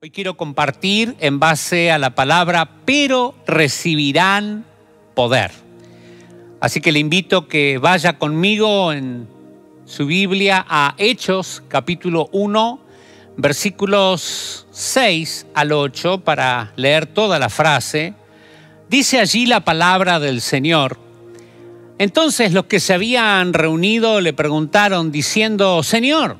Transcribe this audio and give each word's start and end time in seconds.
Hoy 0.00 0.12
quiero 0.12 0.36
compartir 0.36 1.16
en 1.18 1.40
base 1.40 1.90
a 1.90 1.98
la 1.98 2.14
palabra, 2.14 2.70
pero 2.84 3.34
recibirán 3.48 4.64
poder. 5.16 5.50
Así 6.60 6.80
que 6.80 6.92
le 6.92 7.00
invito 7.00 7.48
que 7.48 7.78
vaya 7.78 8.16
conmigo 8.16 8.92
en 8.92 9.26
su 9.86 10.06
Biblia 10.06 10.64
a 10.68 10.94
Hechos 10.98 11.64
capítulo 11.66 12.28
1, 12.30 12.80
versículos 13.38 14.68
6 14.70 15.48
al 15.52 15.72
8 15.72 16.20
para 16.20 16.72
leer 16.76 17.06
toda 17.06 17.40
la 17.40 17.48
frase. 17.48 18.14
Dice 18.88 19.18
allí 19.18 19.46
la 19.46 19.64
palabra 19.64 20.20
del 20.20 20.42
Señor. 20.42 20.96
Entonces 21.98 22.52
los 22.52 22.66
que 22.66 22.78
se 22.78 22.94
habían 22.94 23.52
reunido 23.52 24.20
le 24.20 24.32
preguntaron 24.32 25.10
diciendo, 25.10 25.82
Señor, 25.82 26.36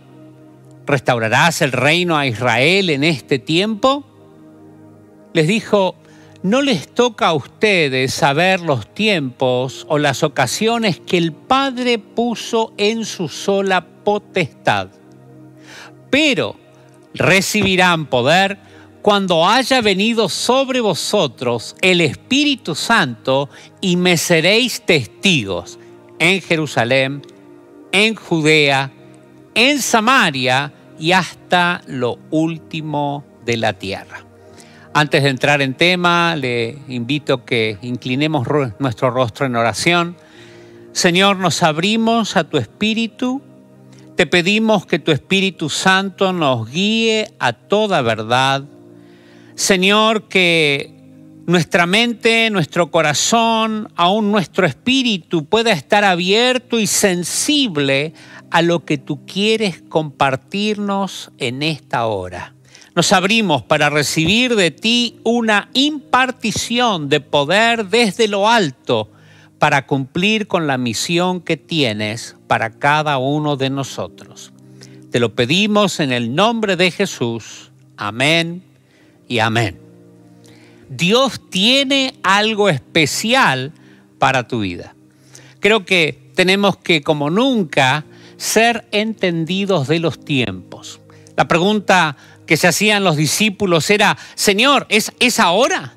¿Restaurarás 0.89 1.61
el 1.61 1.73
reino 1.73 2.17
a 2.17 2.27
Israel 2.27 2.89
en 2.89 3.05
este 3.05 3.39
tiempo? 3.39 4.07
Les 5.35 5.47
dijo, 5.47 5.97
no 6.43 6.63
les 6.63 6.89
toca 6.95 7.27
a 7.27 7.35
ustedes 7.35 8.15
saber 8.15 8.61
los 8.61 8.95
tiempos 8.95 9.85
o 9.91 9.99
las 9.99 10.23
ocasiones 10.23 10.99
que 10.99 11.19
el 11.19 11.35
Padre 11.35 11.99
puso 11.99 12.73
en 12.79 13.05
su 13.05 13.29
sola 13.29 13.85
potestad, 14.03 14.89
pero 16.09 16.57
recibirán 17.13 18.07
poder 18.07 18.57
cuando 19.03 19.47
haya 19.47 19.83
venido 19.83 20.31
sobre 20.31 20.81
vosotros 20.81 21.77
el 21.83 22.01
Espíritu 22.01 22.75
Santo 22.75 23.51
y 23.83 23.97
me 23.97 24.17
seréis 24.17 24.81
testigos 24.87 25.79
en 26.19 26.41
Jerusalén, 26.41 27.21
en 27.93 28.15
Judea, 28.15 28.91
en 29.55 29.83
Samaria 29.83 30.73
y 30.99 31.13
hasta 31.13 31.81
lo 31.87 32.19
último 32.31 33.25
de 33.45 33.57
la 33.57 33.73
tierra. 33.75 34.25
Antes 34.95 35.23
de 35.23 35.29
entrar 35.29 35.63
en 35.63 35.75
tema, 35.75 36.35
le 36.35 36.79
invito 36.89 37.45
que 37.45 37.79
inclinemos 37.83 38.47
nuestro 38.79 39.11
rostro 39.11 39.47
en 39.47 39.57
oración. 39.57 40.17
Señor, 40.93 41.37
nos 41.37 41.63
abrimos 41.63 42.37
a 42.37 42.45
tu 42.45 42.57
Espíritu. 42.57 43.43
Te 44.17 44.27
pedimos 44.27 44.87
que 44.87 44.99
tu 44.99 45.13
Espíritu 45.13 45.71
Santo 45.71 46.33
nos 46.33 46.71
guíe 46.71 47.29
a 47.39 47.53
toda 47.53 48.03
verdad. 48.03 48.65
Señor, 49.55 50.25
que 50.29 50.99
nuestra 51.49 51.87
mente, 51.87 52.51
nuestro 52.51 52.91
corazón, 52.91 53.89
aún 53.97 54.31
nuestro 54.31 54.67
espíritu 54.67 55.47
pueda 55.47 55.73
estar 55.73 56.05
abierto 56.05 56.79
y 56.79 56.87
sensible 56.87 58.13
a 58.51 58.63
lo 58.63 58.85
que 58.85 58.99
tú 58.99 59.25
quieres 59.27 59.83
compartirnos 59.89 61.31
en 61.39 61.63
esta 61.63 62.07
hora. 62.07 62.55
Nos 62.95 63.13
abrimos 63.13 63.63
para 63.63 63.91
recibir 63.91 64.57
de 64.57 64.71
ti 64.71 65.21
una 65.23 65.69
impartición 65.73 67.09
de 67.09 67.21
poder 67.21 67.87
desde 67.87 68.27
lo 68.27 68.49
alto 68.49 69.11
para 69.59 69.87
cumplir 69.87 70.47
con 70.47 70.67
la 70.67 70.79
misión 70.79 71.41
que 71.41 71.57
tienes 71.57 72.37
para 72.47 72.71
cada 72.71 73.19
uno 73.19 73.57
de 73.57 73.71
nosotros. 73.71 74.53
Te 75.11 75.21
lo 75.21 75.35
pedimos 75.35 76.01
en 76.01 76.13
el 76.13 76.35
nombre 76.35 76.77
de 76.77 76.91
Jesús. 76.91 77.71
Amén 77.97 78.63
y 79.27 79.39
amén. 79.39 79.79
Dios 80.89 81.41
tiene 81.51 82.15
algo 82.23 82.69
especial 82.69 83.73
para 84.19 84.49
tu 84.49 84.61
vida. 84.61 84.95
Creo 85.61 85.85
que 85.85 86.31
tenemos 86.35 86.77
que, 86.77 87.03
como 87.03 87.31
nunca, 87.31 88.05
ser 88.39 88.87
entendidos 88.93 89.89
de 89.89 89.99
los 89.99 90.25
tiempos. 90.25 91.01
La 91.37 91.47
pregunta 91.47 92.17
que 92.47 92.57
se 92.57 92.69
hacían 92.69 93.05
los 93.05 93.17
discípulos 93.17 93.91
era, 93.91 94.17
Señor, 94.35 94.87
¿es, 94.89 95.13
¿es 95.21 95.39
ahora? 95.39 95.95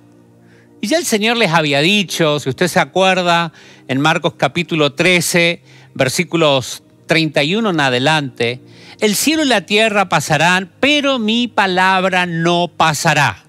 Y 0.81 0.87
ya 0.87 0.97
el 0.97 1.05
Señor 1.05 1.37
les 1.37 1.51
había 1.51 1.79
dicho, 1.79 2.39
si 2.39 2.49
usted 2.49 2.67
se 2.67 2.79
acuerda, 2.79 3.53
en 3.87 4.01
Marcos 4.01 4.33
capítulo 4.35 4.93
13, 4.93 5.61
versículos 5.93 6.83
31 7.05 7.69
en 7.69 7.79
adelante, 7.79 8.59
el 8.99 9.15
cielo 9.15 9.43
y 9.43 9.47
la 9.47 9.65
tierra 9.65 10.09
pasarán, 10.09 10.71
pero 10.79 11.19
mi 11.19 11.47
palabra 11.47 12.25
no 12.25 12.69
pasará. 12.75 13.45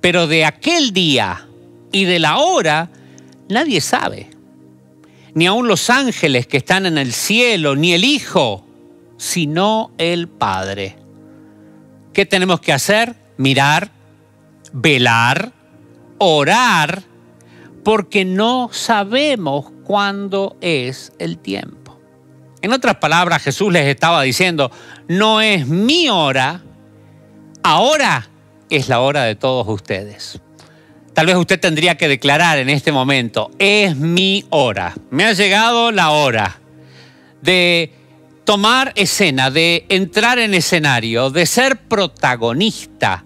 Pero 0.00 0.26
de 0.26 0.44
aquel 0.44 0.92
día 0.92 1.46
y 1.90 2.04
de 2.04 2.18
la 2.18 2.38
hora 2.38 2.90
nadie 3.48 3.80
sabe 3.80 4.37
ni 5.38 5.46
aun 5.46 5.68
los 5.68 5.88
ángeles 5.88 6.48
que 6.48 6.56
están 6.56 6.84
en 6.84 6.98
el 6.98 7.12
cielo, 7.12 7.76
ni 7.76 7.92
el 7.92 8.02
Hijo, 8.02 8.66
sino 9.18 9.92
el 9.96 10.26
Padre. 10.26 10.96
¿Qué 12.12 12.26
tenemos 12.26 12.58
que 12.58 12.72
hacer? 12.72 13.14
Mirar, 13.36 13.92
velar, 14.72 15.52
orar, 16.18 17.04
porque 17.84 18.24
no 18.24 18.70
sabemos 18.72 19.66
cuándo 19.84 20.56
es 20.60 21.12
el 21.20 21.38
tiempo. 21.38 22.00
En 22.60 22.72
otras 22.72 22.96
palabras, 22.96 23.40
Jesús 23.40 23.72
les 23.72 23.86
estaba 23.86 24.22
diciendo, 24.22 24.72
no 25.06 25.40
es 25.40 25.68
mi 25.68 26.08
hora, 26.08 26.64
ahora 27.62 28.28
es 28.70 28.88
la 28.88 28.98
hora 28.98 29.22
de 29.22 29.36
todos 29.36 29.68
ustedes. 29.68 30.40
Tal 31.18 31.26
vez 31.26 31.34
usted 31.34 31.58
tendría 31.58 31.96
que 31.96 32.06
declarar 32.06 32.58
en 32.58 32.68
este 32.68 32.92
momento, 32.92 33.50
es 33.58 33.96
mi 33.96 34.44
hora, 34.50 34.94
me 35.10 35.24
ha 35.24 35.32
llegado 35.32 35.90
la 35.90 36.10
hora 36.10 36.60
de 37.42 37.92
tomar 38.44 38.92
escena, 38.94 39.50
de 39.50 39.84
entrar 39.88 40.38
en 40.38 40.54
escenario, 40.54 41.30
de 41.30 41.44
ser 41.44 41.88
protagonista, 41.88 43.24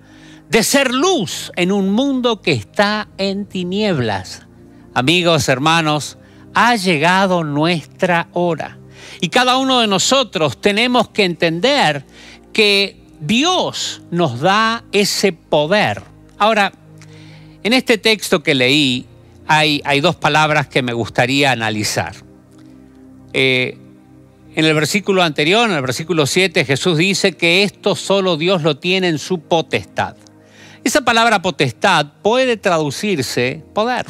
de 0.48 0.62
ser 0.62 0.94
luz 0.94 1.52
en 1.54 1.70
un 1.70 1.92
mundo 1.92 2.40
que 2.40 2.52
está 2.52 3.08
en 3.18 3.44
tinieblas. 3.44 4.46
Amigos, 4.94 5.50
hermanos, 5.50 6.16
ha 6.54 6.74
llegado 6.76 7.44
nuestra 7.44 8.28
hora. 8.32 8.78
Y 9.20 9.28
cada 9.28 9.58
uno 9.58 9.80
de 9.80 9.86
nosotros 9.86 10.58
tenemos 10.62 11.10
que 11.10 11.24
entender 11.24 12.06
que 12.54 13.04
Dios 13.20 14.00
nos 14.10 14.40
da 14.40 14.82
ese 14.92 15.34
poder. 15.34 16.04
Ahora, 16.38 16.72
en 17.62 17.72
este 17.72 17.98
texto 17.98 18.42
que 18.42 18.54
leí 18.54 19.06
hay, 19.46 20.00
dos 20.00 20.16
palabras 20.16 20.68
que 20.68 20.82
me 20.82 20.92
gustaría 20.92 21.52
analizar. 21.52 22.14
Eh, 23.32 23.76
en 24.54 24.64
el 24.64 24.74
versículo 24.74 25.22
anterior, 25.22 25.68
en 25.68 25.76
el 25.76 25.82
versículo 25.82 26.26
7, 26.26 26.64
Jesús 26.64 26.98
dice 26.98 27.32
que 27.32 27.62
esto 27.62 27.96
solo 27.96 28.36
Dios 28.36 28.62
lo 28.62 28.76
tiene 28.76 29.08
en 29.08 29.18
su 29.18 29.40
potestad. 29.40 30.16
Esa 30.84 31.02
palabra 31.02 31.42
potestad 31.42 32.06
puede 32.22 32.56
traducirse 32.56 33.62
poder. 33.74 34.06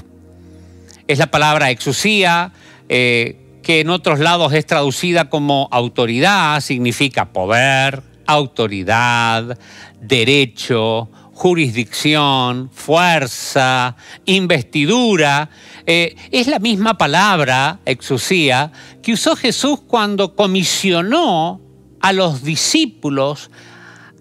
Es 1.07 1.19
la 1.19 1.31
palabra 1.31 1.71
exusía, 1.71 2.53
eh, 2.89 3.37
que 3.63 3.81
en 3.81 3.91
otros 3.91 4.19
lados 4.19 4.53
es 4.53 4.67
traducida 4.67 5.29
como 5.29 5.69
autoridad, 5.71 6.61
significa 6.61 7.33
poder, 7.33 8.03
autoridad, 8.27 9.59
derecho, 10.01 11.11
jurisdicción, 11.35 12.71
fuerza, 12.73 13.97
investidura. 14.25 15.51
Eh, 15.87 16.15
es 16.31 16.47
la 16.47 16.59
misma 16.59 16.97
palabra, 16.97 17.81
exusía, 17.85 18.73
que 19.03 19.15
usó 19.15 19.37
Jesús 19.37 19.81
cuando 19.87 20.35
comisionó 20.35 21.61
a 22.01 22.13
los 22.13 22.43
discípulos 22.43 23.51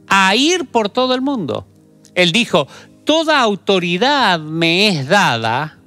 a 0.07 0.35
ir 0.35 0.65
por 0.65 0.89
todo 0.89 1.13
el 1.13 1.21
mundo. 1.21 1.67
Él 2.15 2.31
dijo, 2.31 2.67
toda 3.05 3.39
autoridad 3.39 4.39
me 4.39 4.87
es 4.87 5.07
dada, 5.07 5.77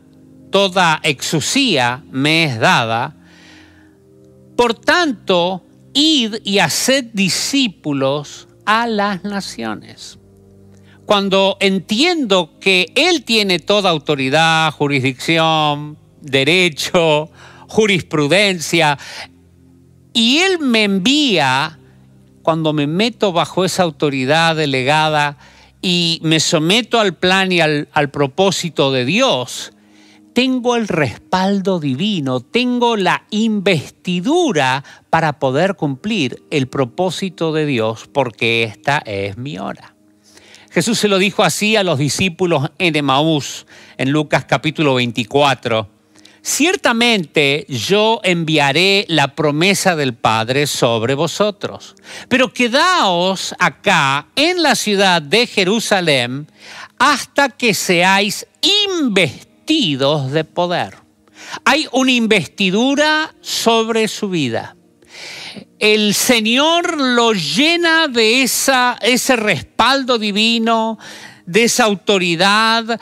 toda 0.51 1.01
exusía 1.03 2.05
me 2.11 2.45
es 2.45 2.59
dada, 2.59 3.17
por 4.57 4.75
tanto, 4.75 5.65
id 5.95 6.37
y 6.45 6.61
haced 6.61 7.07
discípulos 7.13 8.47
a 8.65 8.87
las 8.87 9.25
naciones 9.25 10.19
cuando 11.07 11.57
entiendo 11.61 12.53
que 12.61 12.93
Él 12.95 13.25
tiene 13.25 13.59
toda 13.59 13.91
autoridad, 13.91 14.73
jurisdicción, 14.73 15.99
derecho, 16.21 17.31
jurisprudencia, 17.69 18.99
y 20.13 20.39
Él 20.39 20.61
me 20.61 20.85
envía, 20.85 21.79
cuando 22.43 22.73
me 22.73 22.87
meto 22.87 23.33
bajo 23.33 23.65
esa 23.65 23.83
autoridad 23.83 24.57
delegada 24.57 25.39
y 25.83 26.21
me 26.23 26.41
someto 26.41 27.01
al 27.01 27.15
plan 27.15 27.53
y 27.53 27.61
al, 27.61 27.89
propósito 28.13 28.93
de 28.93 29.05
Dios, 29.05 29.73
tengo 30.33 30.77
el 30.77 30.89
respaldo 30.89 31.81
divino, 31.81 32.41
tengo 32.41 32.97
la 32.97 33.25
investidura 33.31 34.85
para 35.11 35.39
poder 35.39 35.75
cumplir 35.75 36.43
el 36.51 36.69
propósito 36.69 37.53
de 37.53 37.67
Dios, 37.67 38.09
porque 38.13 38.65
esta 38.65 38.99
es 38.99 39.37
mi 39.37 39.59
hora. 39.59 39.94
Jesús 40.75 40.99
se 40.99 41.07
lo 41.07 41.19
dijo 41.19 41.45
así 41.45 41.77
a 41.77 41.85
los 41.85 42.01
discípulos 42.01 42.69
en 42.79 42.97
Emaús, 42.97 43.65
en 43.97 44.11
Lucas 44.11 44.45
capítulo 44.45 44.97
24. 44.97 45.89
Ciertamente 46.43 47.65
yo 47.69 48.21
enviaré 48.25 49.05
la 49.07 49.37
promesa 49.37 49.95
del 49.95 50.15
Padre 50.15 50.67
sobre 50.67 51.15
vosotros, 51.15 51.95
pero 52.29 52.53
quedaos 52.53 53.55
acá 53.61 54.27
en 54.35 54.65
la 54.65 54.75
ciudad 54.75 55.23
de 55.23 55.47
Jerusalén 55.47 56.51
hasta 56.99 57.51
que 57.51 57.73
seáis 57.73 58.45
investidos 58.91 60.33
de 60.33 60.43
poder. 60.43 60.97
Hay 61.65 61.87
una 61.93 62.11
investidura 62.11 63.33
sobre 63.41 64.09
su 64.09 64.29
vida. 64.29 64.75
El 65.85 66.15
Señor 66.15 66.99
lo 66.99 67.35
llena 67.35 68.09
de 68.09 68.41
esa, 68.41 68.97
ese 69.03 69.37
respaldo 69.37 70.17
divino, 70.17 70.99
de 71.45 71.65
esa 71.65 71.85
autoridad, 71.85 72.99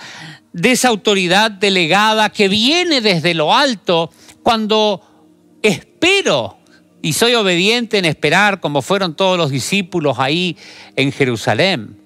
de 0.53 0.73
esa 0.73 0.89
autoridad 0.89 1.53
delegada 1.53 2.31
que 2.31 2.49
viene 2.49 3.01
desde 3.01 3.35
lo 3.35 3.55
alto 3.55 4.11
cuando 4.43 5.01
espero 5.63 6.59
y 7.03 7.13
soy 7.13 7.37
obediente 7.37 7.99
en 7.99 8.05
esperar 8.05 8.59
como 8.59 8.83
fueron 8.83 9.15
todos 9.15 9.39
los 9.39 9.53
discípulos 9.53 10.19
ahí 10.19 10.57
en 10.97 11.13
Jerusalén. 11.13 12.01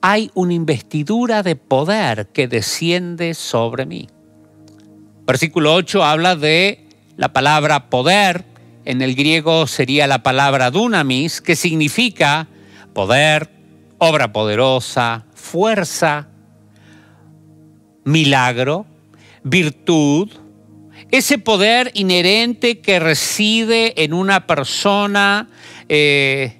Hay 0.00 0.30
una 0.32 0.54
investidura 0.54 1.42
de 1.42 1.56
poder 1.56 2.28
que 2.28 2.48
desciende 2.48 3.34
sobre 3.34 3.84
mí. 3.84 4.08
Versículo 5.26 5.74
8 5.74 6.02
habla 6.02 6.36
de 6.36 6.86
la 7.18 7.34
palabra 7.34 7.90
poder, 7.90 8.46
en 8.84 9.02
el 9.02 9.14
griego 9.14 9.66
sería 9.66 10.06
la 10.06 10.22
palabra 10.22 10.70
dunamis, 10.70 11.40
que 11.40 11.56
significa 11.56 12.48
poder, 12.94 13.50
obra 13.98 14.32
poderosa, 14.32 15.26
fuerza, 15.34 16.28
milagro, 18.04 18.86
virtud, 19.42 20.30
ese 21.10 21.38
poder 21.38 21.90
inherente 21.94 22.80
que 22.80 22.98
reside 22.98 24.04
en 24.04 24.12
una 24.12 24.46
persona, 24.46 25.48
eh, 25.88 26.58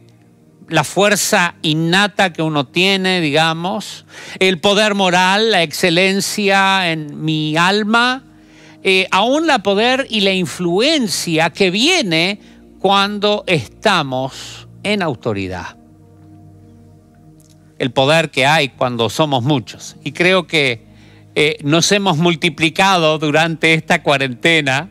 la 0.68 0.84
fuerza 0.84 1.54
innata 1.62 2.32
que 2.32 2.42
uno 2.42 2.66
tiene, 2.66 3.20
digamos, 3.20 4.06
el 4.38 4.60
poder 4.60 4.94
moral, 4.94 5.50
la 5.50 5.62
excelencia 5.62 6.90
en 6.90 7.24
mi 7.24 7.56
alma, 7.56 8.24
eh, 8.82 9.06
aún 9.10 9.46
la 9.46 9.60
poder 9.60 10.06
y 10.08 10.20
la 10.20 10.32
influencia 10.32 11.50
que 11.50 11.70
viene 11.70 12.40
cuando 12.78 13.44
estamos 13.46 14.68
en 14.82 15.02
autoridad. 15.02 15.76
El 17.78 17.90
poder 17.92 18.30
que 18.30 18.46
hay 18.46 18.68
cuando 18.70 19.10
somos 19.10 19.42
muchos. 19.42 19.96
Y 20.04 20.12
creo 20.12 20.46
que 20.46 20.86
eh, 21.34 21.58
nos 21.62 21.90
hemos 21.92 22.18
multiplicado 22.18 23.18
durante 23.18 23.74
esta 23.74 24.02
cuarentena. 24.02 24.90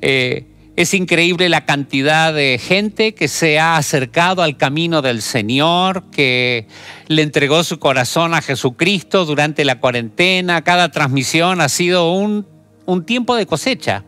Eh, 0.00 0.46
es 0.76 0.92
increíble 0.94 1.48
la 1.48 1.64
cantidad 1.64 2.34
de 2.34 2.60
gente 2.62 3.14
que 3.14 3.28
se 3.28 3.58
ha 3.58 3.76
acercado 3.76 4.42
al 4.42 4.56
camino 4.56 5.00
del 5.00 5.22
Señor, 5.22 6.10
que 6.10 6.66
le 7.08 7.22
entregó 7.22 7.64
su 7.64 7.78
corazón 7.78 8.34
a 8.34 8.42
Jesucristo 8.42 9.24
durante 9.24 9.64
la 9.64 9.80
cuarentena. 9.80 10.62
Cada 10.62 10.90
transmisión 10.90 11.60
ha 11.60 11.68
sido 11.68 12.12
un, 12.12 12.46
un 12.86 13.04
tiempo 13.04 13.34
de 13.36 13.46
cosecha. 13.46 14.04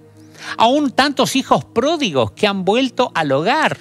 Aún 0.57 0.91
tantos 0.91 1.37
hijos 1.37 1.65
pródigos 1.65 2.33
que 2.33 2.47
han 2.47 2.65
vuelto 2.65 3.11
al 3.15 3.33
hogar. 3.33 3.77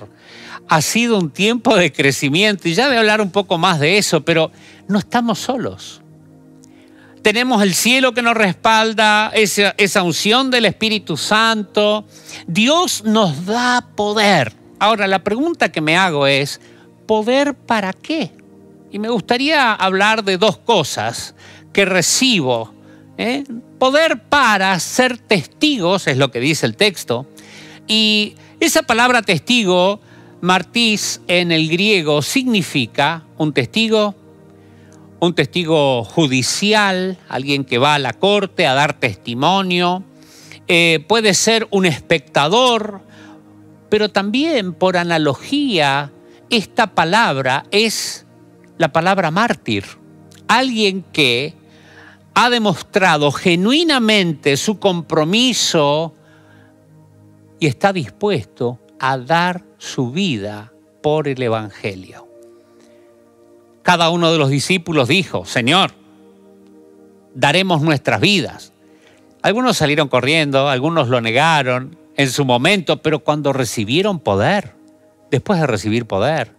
Ha 0.68 0.82
sido 0.82 1.18
un 1.18 1.30
tiempo 1.30 1.76
de 1.76 1.94
crecimiento 1.94 2.68
y 2.68 2.74
ya 2.74 2.88
voy 2.88 2.98
a 2.98 3.00
hablar 3.00 3.22
un 3.22 3.32
poco 3.32 3.58
más 3.58 3.80
de 3.80 3.98
eso, 3.98 4.22
pero 4.22 4.52
no 4.88 5.00
estamos 5.00 5.40
solos 5.40 6.02
tenemos 7.28 7.62
el 7.62 7.74
cielo 7.74 8.14
que 8.14 8.22
nos 8.22 8.36
respalda, 8.36 9.32
esa, 9.34 9.76
esa, 9.78 10.02
unción 10.02 10.50
del 10.50 10.64
Espíritu 10.64 11.18
Santo. 11.18 12.06
Dios 12.48 13.04
nos 13.04 13.46
da 13.46 13.86
poder. 13.98 14.54
Ahora, 14.80 15.08
la 15.08 15.26
pregunta 15.26 15.70
que 15.70 15.82
me 15.82 15.98
hago 15.98 16.26
es, 16.26 16.62
¿poder 17.06 17.54
para 17.54 17.92
qué? 17.92 18.32
Y 18.92 19.00
me 19.00 19.10
gustaría 19.10 19.74
hablar 19.74 20.24
de 20.24 20.38
dos 20.38 20.58
cosas 20.58 21.36
que 21.74 21.84
recibo. 21.84 22.74
¿Eh? 23.18 23.44
Poder 23.80 24.24
para 24.24 24.80
ser 24.80 25.18
testigos, 25.18 26.08
es 26.08 26.18
lo 26.18 26.32
que 26.32 26.40
dice 26.40 26.66
el 26.66 26.76
texto. 26.76 27.26
Y 27.88 28.36
esa 28.60 28.84
palabra 28.84 29.22
testigo, 29.22 30.02
martis 30.42 31.22
en 31.28 31.52
el 31.52 31.70
griego, 31.70 32.22
significa 32.22 33.24
un 33.38 33.54
testigo 33.54 34.16
un 35.20 35.34
testigo 35.34 36.04
judicial, 36.04 37.18
alguien 37.28 37.66
que 37.66 37.78
va 37.78 37.96
a 37.96 38.00
la 38.00 38.14
corte 38.14 38.68
a 38.68 38.74
dar 38.74 39.00
testimonio, 39.00 40.04
eh, 40.68 41.04
puede 41.08 41.34
ser 41.34 41.68
un 41.72 41.86
espectador, 41.86 43.02
pero 43.90 44.10
también 44.10 44.74
por 44.74 44.98
analogía, 44.98 46.12
esta 46.50 46.88
palabra 46.88 47.66
es 47.72 48.26
la 48.78 48.92
palabra 48.92 49.32
mártir, 49.32 49.86
alguien 50.48 51.04
que 51.12 51.56
ha 52.38 52.50
demostrado 52.50 53.32
genuinamente 53.32 54.58
su 54.58 54.80
compromiso 54.80 56.14
y 57.60 57.68
está 57.68 57.92
dispuesto 57.92 58.80
a 59.00 59.18
dar 59.18 59.64
su 59.78 60.12
vida 60.12 60.72
por 61.02 61.28
el 61.28 61.42
Evangelio 61.42 62.28
cada 63.88 64.10
uno 64.10 64.34
de 64.34 64.38
los 64.38 64.50
discípulos 64.50 65.08
dijo, 65.08 65.46
Señor, 65.46 65.92
daremos 67.34 67.82
nuestras 67.82 68.20
vidas. 68.20 68.74
Algunos 69.42 69.78
salieron 69.78 70.10
corriendo, 70.10 70.68
algunos 70.68 71.08
lo 71.08 71.22
negaron 71.22 71.98
en 72.18 72.30
su 72.30 72.44
momento, 72.44 73.02
pero 73.02 73.20
cuando 73.20 73.54
recibieron 73.54 74.20
poder, 74.20 74.74
después 75.32 75.62
de 75.62 75.68
recibir 75.68 76.06
poder, 76.06 76.52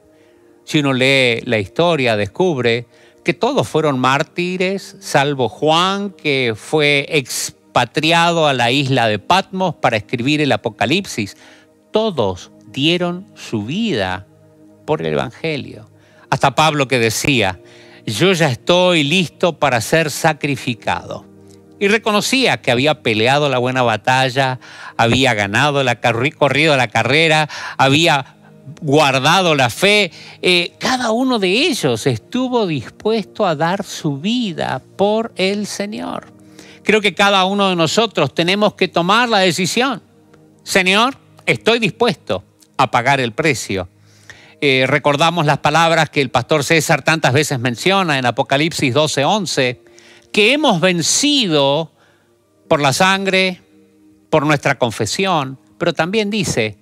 si 0.64 0.78
uno 0.78 0.94
lee 0.94 1.42
la 1.44 1.58
historia, 1.58 2.16
descubre 2.16 2.86
que 3.28 3.34
todos 3.34 3.68
fueron 3.68 3.98
mártires, 3.98 4.96
salvo 5.00 5.50
Juan, 5.50 6.08
que 6.12 6.54
fue 6.56 7.04
expatriado 7.10 8.46
a 8.46 8.54
la 8.54 8.70
isla 8.70 9.06
de 9.06 9.18
Patmos 9.18 9.74
para 9.74 9.98
escribir 9.98 10.40
el 10.40 10.50
Apocalipsis. 10.50 11.36
Todos 11.92 12.52
dieron 12.68 13.26
su 13.34 13.66
vida 13.66 14.26
por 14.86 15.02
el 15.02 15.12
Evangelio. 15.12 15.90
Hasta 16.30 16.54
Pablo 16.54 16.88
que 16.88 16.98
decía, 16.98 17.60
yo 18.06 18.32
ya 18.32 18.48
estoy 18.48 19.04
listo 19.04 19.58
para 19.58 19.82
ser 19.82 20.10
sacrificado. 20.10 21.26
Y 21.78 21.88
reconocía 21.88 22.62
que 22.62 22.70
había 22.70 23.02
peleado 23.02 23.50
la 23.50 23.58
buena 23.58 23.82
batalla, 23.82 24.58
había 24.96 25.34
ganado 25.34 25.84
la 25.84 26.00
corrido 26.00 26.78
la 26.78 26.88
carrera, 26.88 27.50
había 27.76 28.37
guardado 28.80 29.54
la 29.54 29.70
fe. 29.70 30.10
Eh, 30.42 30.72
cada 30.78 31.10
uno 31.10 31.38
de 31.38 31.48
ellos 31.48 32.06
estuvo 32.06 32.66
dispuesto 32.66 33.46
a 33.46 33.54
dar 33.54 33.84
su 33.84 34.18
vida 34.18 34.82
por 34.96 35.32
el 35.36 35.66
Señor. 35.66 36.32
Creo 36.82 37.00
que 37.00 37.14
cada 37.14 37.44
uno 37.44 37.68
de 37.68 37.76
nosotros 37.76 38.34
tenemos 38.34 38.74
que 38.74 38.88
tomar 38.88 39.28
la 39.28 39.38
decisión. 39.38 40.02
Señor, 40.62 41.16
estoy 41.46 41.78
dispuesto 41.78 42.44
a 42.76 42.90
pagar 42.90 43.20
el 43.20 43.32
precio 43.32 43.88
eh, 44.60 44.86
recordamos 44.88 45.46
las 45.46 45.58
palabras 45.58 46.10
que 46.10 46.20
el 46.20 46.30
pastor 46.30 46.64
César 46.64 47.02
tantas 47.02 47.32
veces 47.32 47.60
menciona 47.60 48.18
en 48.18 48.26
Apocalipsis 48.26 48.92
12:11, 48.92 49.78
que 50.32 50.52
hemos 50.52 50.80
vencido 50.80 51.92
por 52.66 52.80
la 52.80 52.92
sangre, 52.92 53.62
por 54.30 54.44
nuestra 54.44 54.76
confesión, 54.76 55.60
pero 55.78 55.92
también 55.92 56.28
dice, 56.28 56.76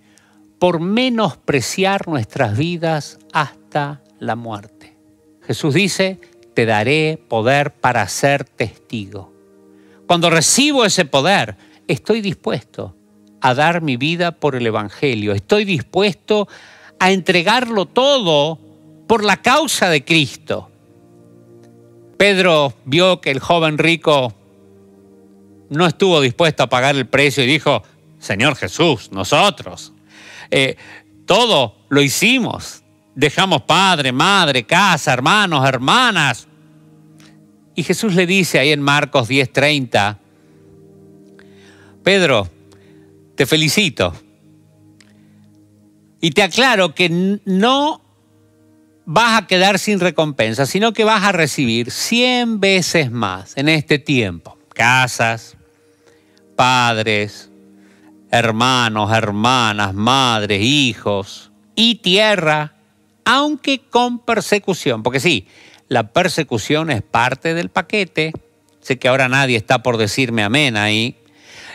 por 0.58 0.80
menospreciar 0.80 2.08
nuestras 2.08 2.56
vidas 2.56 3.18
hasta 3.32 4.02
la 4.18 4.36
muerte. 4.36 4.96
Jesús 5.42 5.74
dice, 5.74 6.18
te 6.54 6.66
daré 6.66 7.20
poder 7.28 7.72
para 7.72 8.08
ser 8.08 8.44
testigo. 8.44 9.32
Cuando 10.06 10.30
recibo 10.30 10.84
ese 10.84 11.04
poder, 11.04 11.56
estoy 11.86 12.20
dispuesto 12.20 12.96
a 13.40 13.54
dar 13.54 13.82
mi 13.82 13.96
vida 13.96 14.32
por 14.32 14.56
el 14.56 14.66
Evangelio, 14.66 15.32
estoy 15.32 15.64
dispuesto 15.64 16.48
a 16.98 17.12
entregarlo 17.12 17.86
todo 17.86 18.58
por 19.06 19.24
la 19.24 19.42
causa 19.42 19.90
de 19.90 20.04
Cristo. 20.04 20.70
Pedro 22.16 22.72
vio 22.84 23.20
que 23.20 23.30
el 23.30 23.40
joven 23.40 23.76
rico 23.76 24.32
no 25.68 25.86
estuvo 25.86 26.20
dispuesto 26.20 26.62
a 26.62 26.68
pagar 26.68 26.96
el 26.96 27.06
precio 27.06 27.44
y 27.44 27.46
dijo, 27.46 27.82
Señor 28.18 28.56
Jesús, 28.56 29.12
nosotros, 29.12 29.92
eh, 30.50 30.76
todo 31.26 31.76
lo 31.88 32.02
hicimos. 32.02 32.82
Dejamos 33.14 33.62
padre, 33.62 34.12
madre, 34.12 34.64
casa, 34.64 35.12
hermanos, 35.12 35.66
hermanas. 35.66 36.46
Y 37.74 37.82
Jesús 37.82 38.14
le 38.14 38.26
dice 38.26 38.58
ahí 38.58 38.72
en 38.72 38.80
Marcos 38.80 39.28
10:30, 39.28 40.18
Pedro, 42.02 42.50
te 43.34 43.46
felicito 43.46 44.14
y 46.20 46.30
te 46.30 46.42
aclaro 46.42 46.94
que 46.94 47.38
no 47.44 48.00
vas 49.04 49.42
a 49.42 49.46
quedar 49.46 49.78
sin 49.78 50.00
recompensa, 50.00 50.66
sino 50.66 50.92
que 50.92 51.04
vas 51.04 51.22
a 51.22 51.32
recibir 51.32 51.90
100 51.90 52.60
veces 52.60 53.10
más 53.10 53.56
en 53.56 53.68
este 53.68 53.98
tiempo. 53.98 54.58
Casas, 54.74 55.56
padres, 56.56 57.50
hermanos, 58.30 59.12
hermanas, 59.12 59.94
madres, 59.94 60.62
hijos 60.62 61.50
y 61.74 61.96
tierra, 61.96 62.74
aunque 63.24 63.80
con 63.80 64.18
persecución. 64.18 65.02
Porque 65.02 65.20
sí, 65.20 65.46
la 65.88 66.12
persecución 66.12 66.90
es 66.90 67.02
parte 67.02 67.54
del 67.54 67.68
paquete. 67.68 68.32
Sé 68.80 68.98
que 68.98 69.08
ahora 69.08 69.28
nadie 69.28 69.56
está 69.56 69.82
por 69.82 69.96
decirme 69.96 70.42
amén 70.42 70.76
ahí, 70.76 71.16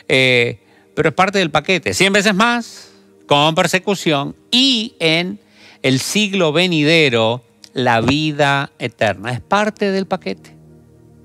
eh, 0.08 0.60
pero 0.96 1.10
es 1.10 1.16
parte 1.16 1.40
del 1.40 1.52
paquete. 1.52 1.94
Cien 1.94 2.14
veces 2.14 2.34
más, 2.34 2.92
con 3.28 3.56
persecución 3.56 4.36
y 4.50 4.96
en 5.00 5.40
el 5.82 6.00
siglo 6.00 6.52
venidero, 6.52 7.44
la 7.74 8.02
vida 8.02 8.72
eterna. 8.80 9.32
Es 9.32 9.40
parte 9.40 9.92
del 9.92 10.06
paquete. 10.06 10.56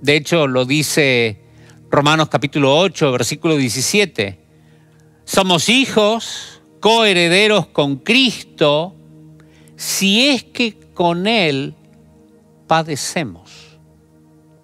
De 0.00 0.16
hecho, 0.16 0.46
lo 0.46 0.64
dice 0.64 1.40
Romanos 1.90 2.28
capítulo 2.28 2.76
8, 2.78 3.12
versículo 3.12 3.56
17. 3.56 4.45
Somos 5.26 5.68
hijos, 5.68 6.62
coherederos 6.78 7.66
con 7.66 7.96
Cristo, 7.96 8.94
si 9.74 10.28
es 10.28 10.44
que 10.44 10.78
con 10.94 11.26
Él 11.26 11.74
padecemos. 12.68 13.76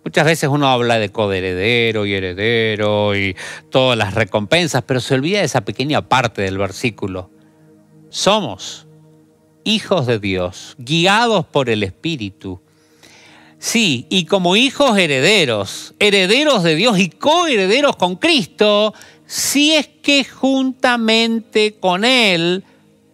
Muchas 0.04 0.24
veces 0.24 0.48
uno 0.48 0.68
habla 0.68 1.00
de 1.00 1.10
coheredero 1.10 2.06
y 2.06 2.14
heredero 2.14 3.16
y 3.16 3.36
todas 3.70 3.98
las 3.98 4.14
recompensas, 4.14 4.84
pero 4.84 5.00
se 5.00 5.14
olvida 5.14 5.40
de 5.40 5.46
esa 5.46 5.62
pequeña 5.62 6.08
parte 6.08 6.42
del 6.42 6.58
versículo. 6.58 7.28
Somos 8.08 8.86
hijos 9.64 10.06
de 10.06 10.20
Dios, 10.20 10.76
guiados 10.78 11.44
por 11.44 11.70
el 11.70 11.82
Espíritu. 11.82 12.60
Sí, 13.58 14.06
y 14.10 14.26
como 14.26 14.54
hijos 14.54 14.96
herederos, 14.96 15.94
herederos 15.98 16.62
de 16.62 16.76
Dios 16.76 17.00
y 17.00 17.10
coherederos 17.10 17.96
con 17.96 18.16
Cristo, 18.16 18.92
si 19.32 19.72
es 19.72 19.88
que 19.88 20.26
juntamente 20.26 21.78
con 21.80 22.04
Él 22.04 22.64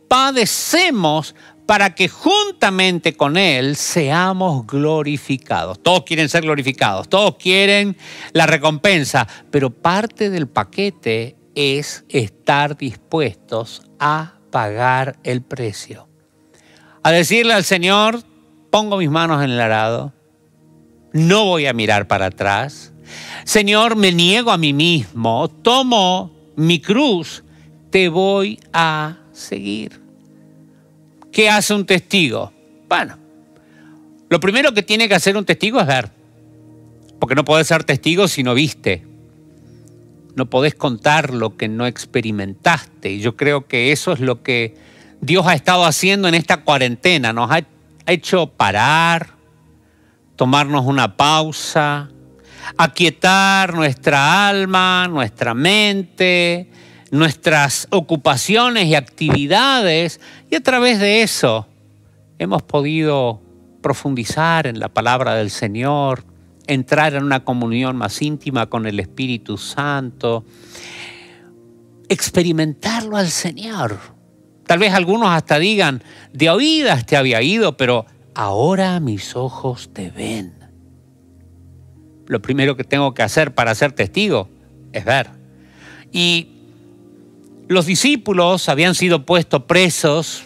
padecemos 0.08 1.36
para 1.64 1.94
que 1.94 2.08
juntamente 2.08 3.16
con 3.16 3.36
Él 3.36 3.76
seamos 3.76 4.66
glorificados. 4.66 5.80
Todos 5.80 6.02
quieren 6.02 6.28
ser 6.28 6.42
glorificados, 6.42 7.08
todos 7.08 7.36
quieren 7.36 7.96
la 8.32 8.48
recompensa, 8.48 9.28
pero 9.52 9.70
parte 9.70 10.28
del 10.28 10.48
paquete 10.48 11.36
es 11.54 12.04
estar 12.08 12.76
dispuestos 12.76 13.82
a 14.00 14.40
pagar 14.50 15.20
el 15.22 15.42
precio. 15.42 16.08
A 17.04 17.12
decirle 17.12 17.52
al 17.52 17.62
Señor, 17.62 18.24
pongo 18.72 18.96
mis 18.96 19.10
manos 19.10 19.44
en 19.44 19.50
el 19.50 19.60
arado, 19.60 20.12
no 21.12 21.44
voy 21.44 21.66
a 21.66 21.72
mirar 21.72 22.08
para 22.08 22.26
atrás. 22.26 22.92
Señor, 23.44 23.96
me 23.96 24.12
niego 24.12 24.50
a 24.50 24.58
mí 24.58 24.72
mismo, 24.72 25.48
tomo 25.48 26.32
mi 26.56 26.80
cruz, 26.80 27.44
te 27.90 28.08
voy 28.08 28.58
a 28.72 29.18
seguir. 29.32 30.00
¿Qué 31.32 31.48
hace 31.48 31.74
un 31.74 31.86
testigo? 31.86 32.52
Bueno, 32.88 33.16
lo 34.28 34.40
primero 34.40 34.72
que 34.74 34.82
tiene 34.82 35.08
que 35.08 35.14
hacer 35.14 35.36
un 35.36 35.44
testigo 35.44 35.80
es 35.80 35.86
ver, 35.86 36.10
porque 37.18 37.34
no 37.34 37.44
podés 37.44 37.66
ser 37.66 37.84
testigo 37.84 38.28
si 38.28 38.42
no 38.42 38.54
viste. 38.54 39.06
No 40.34 40.46
podés 40.46 40.74
contar 40.74 41.34
lo 41.34 41.56
que 41.56 41.68
no 41.68 41.86
experimentaste. 41.86 43.10
Y 43.12 43.20
yo 43.20 43.36
creo 43.36 43.66
que 43.66 43.90
eso 43.90 44.12
es 44.12 44.20
lo 44.20 44.42
que 44.42 44.76
Dios 45.20 45.46
ha 45.46 45.54
estado 45.54 45.84
haciendo 45.84 46.28
en 46.28 46.34
esta 46.34 46.58
cuarentena. 46.58 47.32
Nos 47.32 47.50
ha 47.50 47.62
hecho 48.06 48.46
parar, 48.46 49.30
tomarnos 50.36 50.86
una 50.86 51.16
pausa, 51.16 52.10
aquietar 52.76 53.74
nuestra 53.74 54.48
alma, 54.48 55.08
nuestra 55.08 55.54
mente, 55.54 56.70
nuestras 57.10 57.86
ocupaciones 57.90 58.86
y 58.86 58.94
actividades 58.94 60.20
y 60.50 60.56
a 60.56 60.62
través 60.62 60.98
de 60.98 61.22
eso 61.22 61.66
hemos 62.38 62.62
podido 62.62 63.40
profundizar 63.82 64.66
en 64.66 64.78
la 64.78 64.88
palabra 64.88 65.34
del 65.34 65.50
Señor, 65.50 66.24
entrar 66.66 67.14
en 67.14 67.24
una 67.24 67.44
comunión 67.44 67.96
más 67.96 68.20
íntima 68.20 68.66
con 68.66 68.86
el 68.86 69.00
Espíritu 69.00 69.56
Santo, 69.56 70.44
experimentarlo 72.08 73.16
al 73.16 73.28
Señor. 73.28 73.98
Tal 74.66 74.78
vez 74.78 74.92
algunos 74.92 75.30
hasta 75.30 75.58
digan, 75.58 76.02
de 76.32 76.50
oídas 76.50 77.06
te 77.06 77.16
había 77.16 77.40
ido, 77.40 77.76
pero 77.76 78.04
ahora 78.34 79.00
mis 79.00 79.34
ojos 79.34 79.90
te 79.94 80.10
ven. 80.10 80.57
Lo 82.28 82.40
primero 82.40 82.76
que 82.76 82.84
tengo 82.84 83.14
que 83.14 83.22
hacer 83.22 83.54
para 83.54 83.74
ser 83.74 83.92
testigo 83.92 84.48
es 84.92 85.04
ver. 85.04 85.30
Y 86.12 86.48
los 87.68 87.86
discípulos 87.86 88.68
habían 88.68 88.94
sido 88.94 89.26
puestos 89.26 89.64
presos 89.64 90.44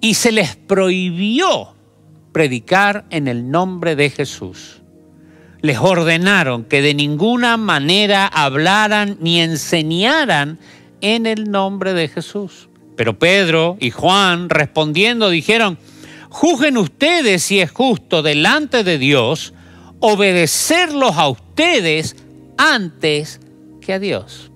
y 0.00 0.14
se 0.14 0.32
les 0.32 0.56
prohibió 0.56 1.74
predicar 2.32 3.04
en 3.10 3.28
el 3.28 3.50
nombre 3.50 3.96
de 3.96 4.10
Jesús. 4.10 4.82
Les 5.60 5.78
ordenaron 5.78 6.64
que 6.64 6.82
de 6.82 6.94
ninguna 6.94 7.56
manera 7.56 8.26
hablaran 8.26 9.16
ni 9.20 9.40
enseñaran 9.40 10.58
en 11.00 11.26
el 11.26 11.50
nombre 11.50 11.94
de 11.94 12.08
Jesús. 12.08 12.68
Pero 12.96 13.18
Pedro 13.18 13.76
y 13.78 13.90
Juan 13.90 14.48
respondiendo 14.48 15.30
dijeron, 15.30 15.78
Juzguen 16.30 16.78
ustedes 16.78 17.42
si 17.42 17.60
es 17.60 17.70
justo 17.70 18.22
delante 18.22 18.84
de 18.84 18.98
Dios 18.98 19.52
obedecerlos 20.00 21.16
a 21.16 21.28
ustedes 21.28 22.16
antes 22.56 23.40
que 23.80 23.92
a 23.92 23.98
Dios. 23.98 24.50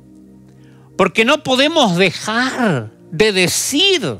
Porque 0.97 1.25
no 1.25 1.43
podemos 1.43 1.97
dejar 1.97 2.91
de 3.11 3.33
decir 3.33 4.19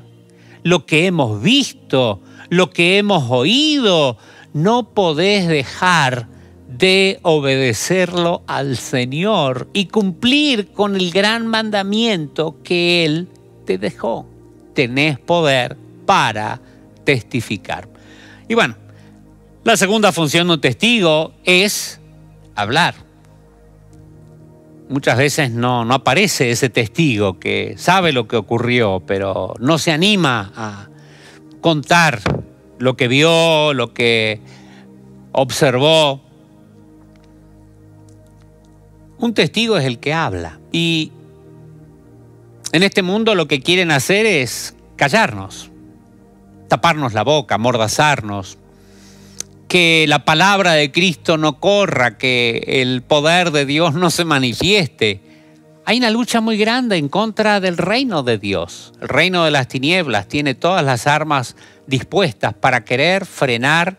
lo 0.63 0.87
que 0.87 1.07
hemos 1.07 1.43
visto, 1.43 2.21
lo 2.49 2.71
que 2.71 2.99
hemos 2.99 3.31
oído. 3.31 4.17
No 4.53 4.95
podés 4.95 5.49
dejar 5.49 6.29
de 6.69 7.21
obedecerlo 7.23 8.43
al 8.47 8.77
Señor 8.77 9.69
y 9.73 9.87
cumplir 9.87 10.73
con 10.73 10.97
el 10.97 11.11
gran 11.11 11.47
mandamiento 11.47 12.57
que 12.63 13.05
Él 13.05 13.29
te 13.65 13.79
dejó. 13.79 14.27
Tenés 14.75 15.19
poder 15.19 15.77
para 16.07 16.61
testificar. 17.05 17.89
Y 18.49 18.55
bueno, 18.55 18.77
la 19.65 19.77
segunda 19.77 20.13
función 20.13 20.47
de 20.47 20.55
un 20.55 20.61
testigo 20.61 21.33
es 21.45 22.01
hablar. 22.55 22.95
Muchas 24.89 25.17
veces 25.17 25.51
no, 25.51 25.85
no 25.85 25.95
aparece 25.95 26.51
ese 26.51 26.69
testigo 26.69 27.39
que 27.39 27.75
sabe 27.79 28.13
lo 28.13 28.29
que 28.29 28.37
ocurrió, 28.37 29.03
pero 29.07 29.55
no 29.59 29.79
se 29.79 29.93
anima 29.93 30.53
a 30.55 30.89
contar 31.61 32.21
lo 32.79 32.97
que 32.97 33.09
vio, 33.09 33.73
lo 33.73 33.95
que 33.95 34.41
observó. 35.33 36.21
Un 39.19 39.33
testigo 39.33 39.79
es 39.79 39.87
el 39.87 39.99
que 39.99 40.13
habla. 40.13 40.61
Y 40.71 41.13
en 42.73 42.83
este 42.83 43.03
mundo 43.03 43.35
lo 43.35 43.49
que 43.49 43.61
quieren 43.61 43.91
hacer 43.91 44.27
es 44.27 44.77
callarnos 44.97 45.71
taparnos 46.69 47.13
la 47.15 47.23
boca, 47.23 47.57
mordazarnos, 47.59 48.59
que 49.75 50.05
la 50.07 50.25
palabra 50.25 50.75
de 50.75 50.93
Cristo 50.93 51.37
no 51.37 51.59
corra, 51.59 52.17
que 52.17 52.63
el 52.65 53.03
poder 53.03 53.51
de 53.51 53.67
Dios 53.67 53.95
no 53.95 54.09
se 54.09 54.25
manifieste. 54.25 55.21
Hay 55.85 55.99
una 55.99 56.13
lucha 56.13 56.41
muy 56.41 56.57
grande 56.57 56.97
en 56.97 57.09
contra 57.09 57.59
del 57.59 57.77
reino 57.77 58.23
de 58.23 58.39
Dios. 58.39 58.93
El 59.01 59.09
reino 59.09 59.45
de 59.45 59.51
las 59.51 59.67
tinieblas 59.67 60.29
tiene 60.29 60.55
todas 60.55 60.85
las 60.85 61.09
armas 61.09 61.57
dispuestas 61.89 62.55
para 62.55 62.85
querer 62.85 63.27
frenar 63.27 63.99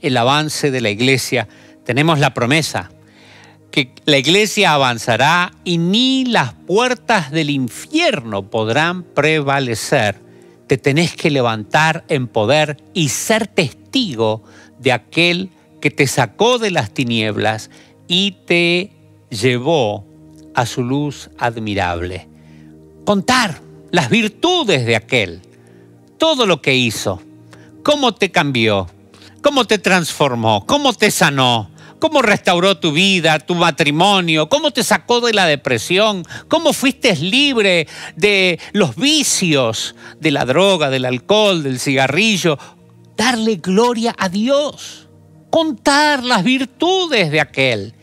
el 0.00 0.16
avance 0.16 0.70
de 0.70 0.80
la 0.80 0.90
iglesia. 0.90 1.48
Tenemos 1.84 2.20
la 2.20 2.32
promesa 2.32 2.92
que 3.72 3.90
la 4.04 4.18
iglesia 4.18 4.74
avanzará 4.74 5.50
y 5.64 5.78
ni 5.78 6.24
las 6.24 6.52
puertas 6.52 7.32
del 7.32 7.50
infierno 7.50 8.48
podrán 8.48 9.02
prevalecer 9.02 10.24
te 10.66 10.78
tenés 10.78 11.14
que 11.14 11.30
levantar 11.30 12.04
en 12.08 12.26
poder 12.26 12.76
y 12.92 13.08
ser 13.08 13.46
testigo 13.46 14.42
de 14.78 14.92
aquel 14.92 15.50
que 15.80 15.90
te 15.90 16.06
sacó 16.06 16.58
de 16.58 16.70
las 16.70 16.92
tinieblas 16.92 17.70
y 18.08 18.32
te 18.46 18.92
llevó 19.30 20.06
a 20.54 20.66
su 20.66 20.82
luz 20.82 21.30
admirable. 21.38 22.28
Contar 23.04 23.60
las 23.90 24.10
virtudes 24.10 24.86
de 24.86 24.96
aquel, 24.96 25.42
todo 26.18 26.46
lo 26.46 26.60
que 26.62 26.74
hizo, 26.74 27.22
cómo 27.82 28.14
te 28.14 28.30
cambió, 28.30 28.88
cómo 29.42 29.64
te 29.64 29.78
transformó, 29.78 30.66
cómo 30.66 30.92
te 30.92 31.10
sanó, 31.10 31.70
cómo 31.98 32.22
restauró 32.22 32.78
tu 32.78 32.92
vida, 32.92 33.38
tu 33.38 33.54
matrimonio, 33.54 34.48
cómo 34.48 34.70
te 34.70 34.82
sacó 34.82 35.20
de 35.20 35.32
la 35.32 35.46
depresión, 35.46 36.24
cómo 36.48 36.72
fuiste 36.72 37.14
libre 37.16 37.86
de 38.16 38.58
los 38.72 38.96
vicios, 38.96 39.94
de 40.20 40.30
la 40.30 40.44
droga, 40.44 40.90
del 40.90 41.04
alcohol, 41.04 41.62
del 41.62 41.78
cigarrillo. 41.78 42.58
Darle 43.16 43.56
gloria 43.56 44.14
a 44.18 44.28
Dios, 44.28 45.08
contar 45.50 46.22
las 46.22 46.44
virtudes 46.44 47.30
de 47.30 47.40
aquel 47.40 47.94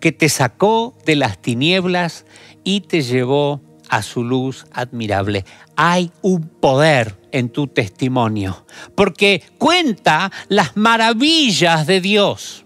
que 0.00 0.12
te 0.12 0.28
sacó 0.28 0.96
de 1.04 1.16
las 1.16 1.40
tinieblas 1.40 2.26
y 2.64 2.80
te 2.80 3.02
llevó 3.02 3.60
a 3.88 4.02
su 4.02 4.24
luz 4.24 4.66
admirable. 4.72 5.44
Hay 5.76 6.10
un 6.22 6.48
poder 6.48 7.16
en 7.30 7.50
tu 7.50 7.68
testimonio, 7.68 8.66
porque 8.94 9.42
cuenta 9.58 10.32
las 10.48 10.76
maravillas 10.76 11.86
de 11.86 12.00
Dios. 12.00 12.64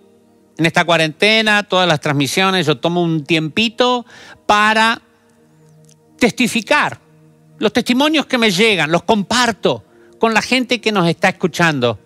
En 0.56 0.66
esta 0.66 0.84
cuarentena, 0.84 1.62
todas 1.64 1.88
las 1.88 2.00
transmisiones, 2.00 2.66
yo 2.66 2.78
tomo 2.78 3.02
un 3.02 3.24
tiempito 3.24 4.06
para 4.46 5.00
testificar. 6.18 7.00
Los 7.58 7.72
testimonios 7.72 8.26
que 8.26 8.38
me 8.38 8.50
llegan, 8.50 8.90
los 8.90 9.02
comparto 9.02 9.84
con 10.20 10.34
la 10.34 10.42
gente 10.42 10.80
que 10.80 10.92
nos 10.92 11.08
está 11.08 11.30
escuchando. 11.30 11.98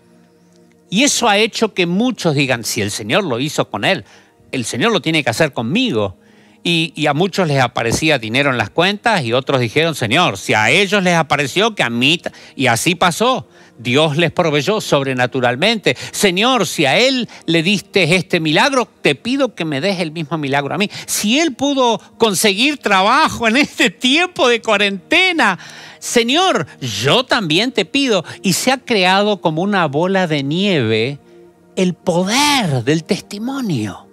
Y 0.88 1.02
eso 1.02 1.28
ha 1.28 1.36
hecho 1.36 1.74
que 1.74 1.84
muchos 1.84 2.36
digan, 2.36 2.64
si 2.64 2.80
el 2.80 2.92
Señor 2.92 3.24
lo 3.24 3.40
hizo 3.40 3.68
con 3.68 3.84
él, 3.84 4.04
el 4.52 4.64
Señor 4.64 4.92
lo 4.92 5.02
tiene 5.02 5.22
que 5.24 5.30
hacer 5.30 5.52
conmigo. 5.52 6.16
Y, 6.66 7.06
a 7.06 7.12
muchos 7.12 7.46
les 7.46 7.60
aparecía 7.60 8.18
dinero 8.18 8.48
en 8.50 8.56
las 8.56 8.70
cuentas 8.70 9.22
y 9.22 9.34
otros 9.34 9.60
dijeron, 9.60 9.94
Señor, 9.94 10.38
si 10.38 10.54
a 10.54 10.70
ellos 10.70 11.02
les 11.02 11.14
apareció, 11.14 11.74
que 11.74 11.82
a 11.82 11.90
mí... 11.90 12.18
Y 12.56 12.68
así 12.68 12.94
pasó. 12.94 13.46
Dios 13.76 14.16
les 14.16 14.30
proveyó 14.30 14.80
sobrenaturalmente. 14.80 15.96
Señor, 16.12 16.66
si 16.66 16.86
a 16.86 16.96
Él 16.96 17.28
le 17.46 17.62
diste 17.62 18.14
este 18.14 18.40
milagro, 18.40 18.88
te 19.02 19.14
pido 19.14 19.54
que 19.54 19.64
me 19.64 19.80
des 19.80 20.00
el 20.00 20.12
mismo 20.12 20.38
milagro 20.38 20.74
a 20.74 20.78
mí. 20.78 20.88
Si 21.06 21.38
Él 21.40 21.54
pudo 21.54 21.98
conseguir 22.16 22.78
trabajo 22.78 23.48
en 23.48 23.56
este 23.56 23.90
tiempo 23.90 24.48
de 24.48 24.62
cuarentena, 24.62 25.58
Señor, 26.04 26.66
yo 26.82 27.24
también 27.24 27.72
te 27.72 27.86
pido. 27.86 28.26
Y 28.42 28.52
se 28.52 28.70
ha 28.70 28.76
creado 28.76 29.40
como 29.40 29.62
una 29.62 29.86
bola 29.86 30.26
de 30.26 30.42
nieve 30.42 31.18
el 31.76 31.94
poder 31.94 32.84
del 32.84 33.04
testimonio. 33.04 34.06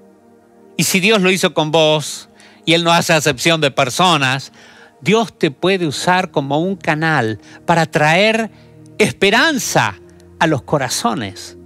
Y 0.78 0.86
si 0.86 1.02
Dios 1.02 1.22
lo 1.22 1.30
hizo 1.30 1.54
con 1.54 1.70
vos, 1.70 2.30
y 2.64 2.76
Él 2.76 2.86
no 2.86 2.94
hace 2.94 3.12
acepción 3.12 3.60
de 3.60 3.72
personas, 3.72 4.54
Dios 5.02 5.38
te 5.38 5.52
puede 5.52 5.86
usar 5.86 6.32
como 6.32 6.62
un 6.62 6.78
canal 6.78 7.42
para 7.66 7.86
traer 7.86 8.52
esperanza 8.98 10.00
a 10.40 10.48
los 10.48 10.62
corazones, 10.62 11.58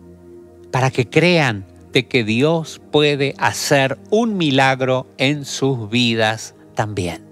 para 0.71 0.89
que 0.89 1.07
crean 1.07 1.67
de 1.93 2.07
que 2.07 2.23
Dios 2.23 2.81
puede 2.91 3.35
hacer 3.37 3.99
un 4.09 4.37
milagro 4.37 5.07
en 5.19 5.45
sus 5.45 5.87
vidas 5.87 6.55
también. 6.73 7.23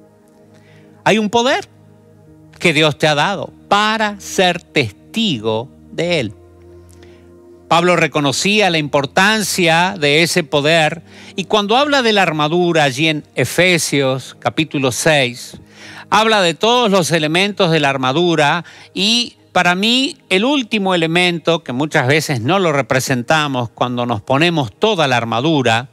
Hay 1.05 1.17
un 1.17 1.31
poder 1.31 1.72
que 2.63 2.71
Dios 2.71 2.97
te 2.97 3.07
ha 3.07 3.13
dado 3.13 3.51
para 3.67 4.21
ser 4.21 4.61
testigo 4.61 5.67
de 5.91 6.21
Él. 6.21 6.33
Pablo 7.67 7.97
reconocía 7.97 8.69
la 8.69 8.77
importancia 8.77 9.95
de 9.99 10.23
ese 10.23 10.45
poder 10.45 11.01
y 11.35 11.43
cuando 11.43 11.75
habla 11.75 12.01
de 12.01 12.13
la 12.13 12.21
armadura 12.21 12.85
allí 12.85 13.09
en 13.09 13.25
Efesios 13.35 14.37
capítulo 14.39 14.93
6, 14.93 15.59
habla 16.09 16.41
de 16.41 16.53
todos 16.53 16.89
los 16.89 17.11
elementos 17.11 17.69
de 17.69 17.81
la 17.81 17.89
armadura 17.89 18.63
y 18.93 19.35
para 19.51 19.75
mí 19.75 20.15
el 20.29 20.45
último 20.45 20.95
elemento 20.95 21.65
que 21.65 21.73
muchas 21.73 22.07
veces 22.07 22.39
no 22.39 22.59
lo 22.59 22.71
representamos 22.71 23.71
cuando 23.71 24.05
nos 24.05 24.21
ponemos 24.21 24.73
toda 24.73 25.09
la 25.09 25.17
armadura, 25.17 25.89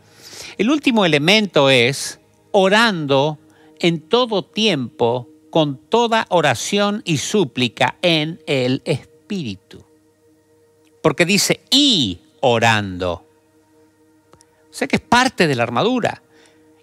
el 0.56 0.70
último 0.70 1.04
elemento 1.04 1.68
es 1.68 2.20
orando 2.52 3.40
en 3.80 3.98
todo 3.98 4.44
tiempo 4.44 5.29
con 5.50 5.76
toda 5.76 6.26
oración 6.30 7.02
y 7.04 7.19
súplica 7.19 7.97
en 8.02 8.40
el 8.47 8.83
Espíritu 8.85 9.85
porque 11.00 11.25
dice 11.25 11.61
y 11.71 12.19
orando. 12.40 13.12
O 14.71 14.73
sea 14.73 14.88
que 14.88 14.97
es 14.97 15.02
parte 15.02 15.47
de 15.47 15.54
la 15.54 15.62
armadura. 15.62 16.23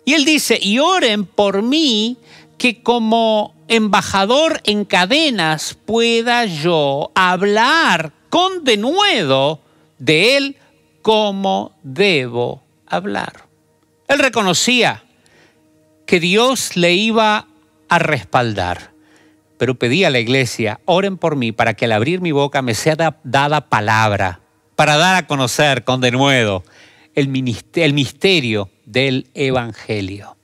Y 0.06 0.14
él 0.14 0.26
dice, 0.26 0.58
y 0.62 0.80
oren 0.80 1.26
por 1.26 1.62
mí, 1.62 2.18
que 2.58 2.82
como 2.82 3.56
embajador 3.68 4.62
en 4.64 4.86
cadenas 4.86 5.78
pueda 5.86 6.46
yo 6.46 7.12
hablar 7.14 8.14
con 8.30 8.64
denuedo 8.64 9.60
de 10.00 10.38
él 10.38 10.56
como 11.02 11.74
debo 11.84 12.64
hablar. 12.86 13.46
Él 14.08 14.20
reconocía 14.20 15.04
que 16.06 16.20
Dios 16.20 16.78
le 16.78 16.94
iba 16.94 17.48
a 17.90 18.00
respaldar 18.00 18.98
pero 19.58 19.76
pedí 19.76 20.04
a 20.04 20.10
la 20.10 20.20
iglesia, 20.20 20.80
oren 20.86 21.18
por 21.18 21.36
mí 21.36 21.52
para 21.52 21.74
que 21.74 21.86
al 21.86 21.92
abrir 21.92 22.22
mi 22.22 22.32
boca 22.32 22.62
me 22.62 22.76
sea 22.76 23.16
dada 23.24 23.70
palabra, 23.70 24.40
para 24.76 24.98
dar 24.98 25.16
a 25.16 25.28
conocer 25.28 25.84
con 25.84 26.00
denuedo 26.00 26.64
el, 27.16 27.32
el 27.76 27.94
misterio 27.94 28.70
del 28.86 29.28
Evangelio. 29.34 30.38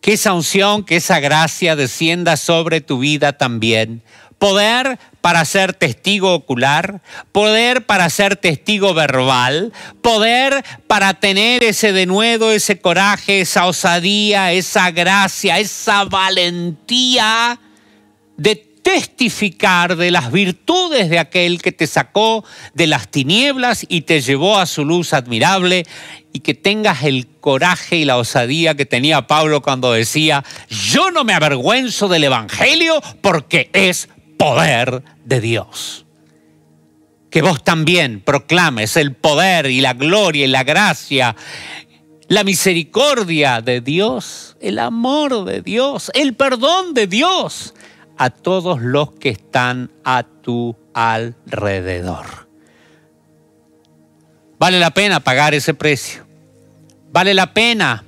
Que 0.00 0.12
esa 0.12 0.32
unción, 0.32 0.84
que 0.84 0.96
esa 0.96 1.18
gracia 1.18 1.76
descienda 1.76 2.36
sobre 2.36 2.80
tu 2.80 2.98
vida 2.98 3.32
también. 3.32 4.02
Poder 4.38 4.98
para 5.24 5.46
ser 5.46 5.72
testigo 5.72 6.34
ocular, 6.34 7.00
poder 7.32 7.86
para 7.86 8.10
ser 8.10 8.36
testigo 8.36 8.92
verbal, 8.92 9.72
poder 10.02 10.62
para 10.86 11.14
tener 11.14 11.64
ese 11.64 11.94
denuedo, 11.94 12.52
ese 12.52 12.78
coraje, 12.78 13.40
esa 13.40 13.64
osadía, 13.64 14.52
esa 14.52 14.90
gracia, 14.90 15.58
esa 15.58 16.04
valentía 16.04 17.58
de 18.36 18.74
testificar 18.82 19.96
de 19.96 20.10
las 20.10 20.30
virtudes 20.30 21.08
de 21.08 21.18
aquel 21.18 21.62
que 21.62 21.72
te 21.72 21.86
sacó 21.86 22.44
de 22.74 22.86
las 22.86 23.10
tinieblas 23.10 23.86
y 23.88 24.02
te 24.02 24.20
llevó 24.20 24.58
a 24.58 24.66
su 24.66 24.84
luz 24.84 25.14
admirable 25.14 25.86
y 26.34 26.40
que 26.40 26.52
tengas 26.52 27.02
el 27.04 27.28
coraje 27.40 27.96
y 27.96 28.04
la 28.04 28.18
osadía 28.18 28.74
que 28.74 28.84
tenía 28.84 29.26
Pablo 29.26 29.62
cuando 29.62 29.92
decía, 29.92 30.44
yo 30.68 31.10
no 31.10 31.24
me 31.24 31.32
avergüenzo 31.32 32.08
del 32.08 32.24
Evangelio 32.24 33.00
porque 33.22 33.70
es 33.72 34.10
poder 34.36 35.02
de 35.24 35.40
Dios. 35.40 36.06
Que 37.30 37.42
vos 37.42 37.64
también 37.64 38.20
proclames 38.20 38.96
el 38.96 39.14
poder 39.14 39.66
y 39.66 39.80
la 39.80 39.94
gloria 39.94 40.44
y 40.44 40.48
la 40.48 40.62
gracia, 40.62 41.34
la 42.28 42.44
misericordia 42.44 43.60
de 43.60 43.80
Dios, 43.80 44.56
el 44.60 44.78
amor 44.78 45.44
de 45.44 45.60
Dios, 45.60 46.10
el 46.14 46.34
perdón 46.34 46.94
de 46.94 47.06
Dios 47.06 47.74
a 48.16 48.30
todos 48.30 48.80
los 48.80 49.12
que 49.12 49.30
están 49.30 49.90
a 50.04 50.22
tu 50.22 50.76
alrededor. 50.94 52.48
Vale 54.58 54.78
la 54.78 54.92
pena 54.92 55.20
pagar 55.20 55.54
ese 55.54 55.74
precio. 55.74 56.24
Vale 57.12 57.34
la 57.34 57.52
pena 57.52 58.04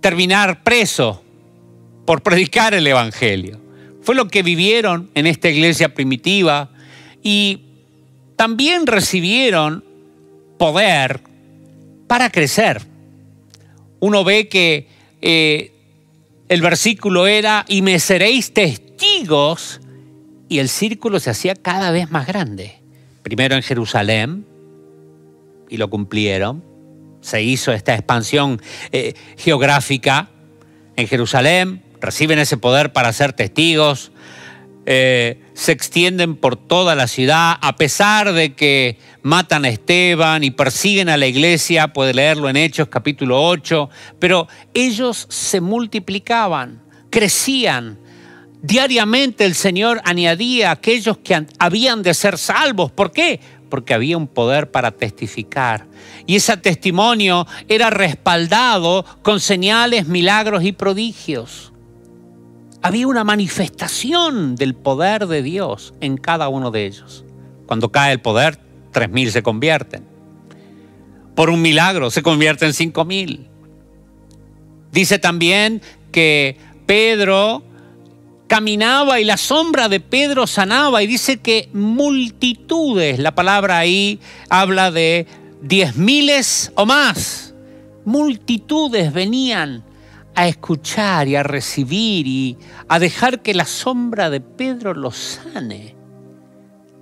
terminar 0.00 0.62
preso 0.62 1.22
por 2.04 2.22
predicar 2.22 2.74
el 2.74 2.86
Evangelio. 2.86 3.63
Fue 4.04 4.14
lo 4.14 4.28
que 4.28 4.42
vivieron 4.42 5.10
en 5.14 5.26
esta 5.26 5.48
iglesia 5.48 5.94
primitiva 5.94 6.70
y 7.22 7.62
también 8.36 8.86
recibieron 8.86 9.82
poder 10.58 11.22
para 12.06 12.30
crecer. 12.30 12.82
Uno 14.00 14.22
ve 14.22 14.48
que 14.48 14.88
eh, 15.22 15.72
el 16.50 16.60
versículo 16.60 17.26
era, 17.26 17.64
y 17.66 17.80
me 17.80 17.98
seréis 17.98 18.52
testigos, 18.52 19.80
y 20.50 20.58
el 20.58 20.68
círculo 20.68 21.18
se 21.18 21.30
hacía 21.30 21.54
cada 21.54 21.90
vez 21.90 22.10
más 22.10 22.26
grande. 22.26 22.80
Primero 23.22 23.56
en 23.56 23.62
Jerusalén, 23.62 24.44
y 25.70 25.78
lo 25.78 25.88
cumplieron. 25.88 26.62
Se 27.22 27.42
hizo 27.42 27.72
esta 27.72 27.94
expansión 27.94 28.60
eh, 28.92 29.14
geográfica 29.38 30.28
en 30.96 31.08
Jerusalén, 31.08 31.82
reciben 32.04 32.38
ese 32.38 32.56
poder 32.56 32.92
para 32.92 33.12
ser 33.12 33.32
testigos, 33.32 34.12
eh, 34.86 35.40
se 35.54 35.72
extienden 35.72 36.36
por 36.36 36.56
toda 36.56 36.94
la 36.94 37.06
ciudad, 37.06 37.56
a 37.60 37.76
pesar 37.76 38.34
de 38.34 38.54
que 38.54 38.98
matan 39.22 39.64
a 39.64 39.70
Esteban 39.70 40.44
y 40.44 40.50
persiguen 40.50 41.08
a 41.08 41.16
la 41.16 41.26
iglesia, 41.26 41.88
puede 41.88 42.12
leerlo 42.12 42.50
en 42.50 42.56
Hechos 42.56 42.88
capítulo 42.88 43.42
8, 43.42 43.88
pero 44.18 44.46
ellos 44.74 45.26
se 45.30 45.62
multiplicaban, 45.62 46.82
crecían. 47.08 47.98
Diariamente 48.60 49.46
el 49.46 49.54
Señor 49.54 50.02
añadía 50.04 50.68
a 50.68 50.72
aquellos 50.72 51.18
que 51.18 51.46
habían 51.58 52.02
de 52.02 52.12
ser 52.12 52.36
salvos. 52.36 52.92
¿Por 52.92 53.12
qué? 53.12 53.40
Porque 53.70 53.94
había 53.94 54.18
un 54.18 54.26
poder 54.26 54.70
para 54.70 54.90
testificar. 54.90 55.86
Y 56.26 56.36
ese 56.36 56.56
testimonio 56.58 57.46
era 57.68 57.90
respaldado 57.90 59.04
con 59.22 59.40
señales, 59.40 60.06
milagros 60.06 60.64
y 60.64 60.72
prodigios 60.72 61.73
había 62.84 63.08
una 63.08 63.24
manifestación 63.24 64.56
del 64.56 64.74
poder 64.74 65.26
de 65.26 65.42
Dios 65.42 65.94
en 66.02 66.18
cada 66.18 66.48
uno 66.50 66.70
de 66.70 66.84
ellos. 66.84 67.24
Cuando 67.64 67.90
cae 67.90 68.12
el 68.12 68.20
poder, 68.20 68.58
tres 68.92 69.08
mil 69.08 69.32
se 69.32 69.42
convierten. 69.42 70.04
Por 71.34 71.48
un 71.48 71.62
milagro 71.62 72.10
se 72.10 72.22
convierten 72.22 72.74
cinco 72.74 73.06
mil. 73.06 73.48
Dice 74.92 75.18
también 75.18 75.80
que 76.12 76.58
Pedro 76.84 77.62
caminaba 78.48 79.18
y 79.18 79.24
la 79.24 79.38
sombra 79.38 79.88
de 79.88 80.00
Pedro 80.00 80.46
sanaba 80.46 81.02
y 81.02 81.06
dice 81.06 81.38
que 81.38 81.70
multitudes, 81.72 83.18
la 83.18 83.34
palabra 83.34 83.78
ahí 83.78 84.20
habla 84.50 84.90
de 84.90 85.26
diez 85.62 85.96
miles 85.96 86.70
o 86.74 86.84
más, 86.84 87.54
multitudes 88.04 89.10
venían 89.10 89.84
a 90.34 90.48
escuchar 90.48 91.28
y 91.28 91.36
a 91.36 91.42
recibir 91.42 92.26
y 92.26 92.58
a 92.88 92.98
dejar 92.98 93.42
que 93.42 93.54
la 93.54 93.64
sombra 93.64 94.30
de 94.30 94.40
Pedro 94.40 94.94
los 94.94 95.16
sane. 95.16 95.94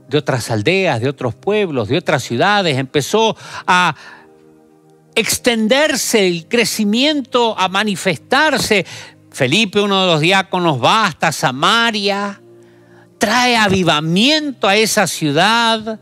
De 0.09 0.19
otras 0.19 0.51
aldeas, 0.51 1.01
de 1.01 1.09
otros 1.09 1.35
pueblos, 1.35 1.89
de 1.89 1.97
otras 1.97 2.23
ciudades, 2.23 2.77
empezó 2.77 3.37
a 3.67 3.95
extenderse 5.15 6.27
el 6.27 6.47
crecimiento, 6.49 7.59
a 7.59 7.69
manifestarse. 7.69 8.85
Felipe, 9.31 9.81
uno 9.81 10.03
de 10.03 10.13
los 10.13 10.21
diáconos, 10.21 10.83
va 10.83 11.07
hasta 11.07 11.33
Samaria, 11.33 12.41
trae 13.17 13.57
avivamiento 13.57 14.69
a 14.69 14.77
esa 14.77 15.07
ciudad, 15.07 15.99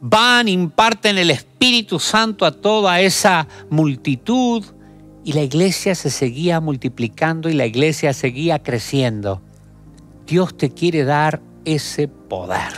van, 0.00 0.48
imparten 0.48 1.18
el 1.18 1.30
Espíritu 1.30 2.00
Santo 2.00 2.44
a 2.44 2.50
toda 2.50 3.00
esa 3.00 3.46
multitud 3.70 4.64
y 5.26 5.32
la 5.32 5.42
iglesia 5.42 5.96
se 5.96 6.08
seguía 6.08 6.60
multiplicando 6.60 7.48
y 7.48 7.52
la 7.52 7.66
iglesia 7.66 8.12
seguía 8.12 8.60
creciendo. 8.60 9.42
Dios 10.24 10.56
te 10.56 10.70
quiere 10.70 11.02
dar 11.02 11.42
ese 11.64 12.06
poder, 12.06 12.72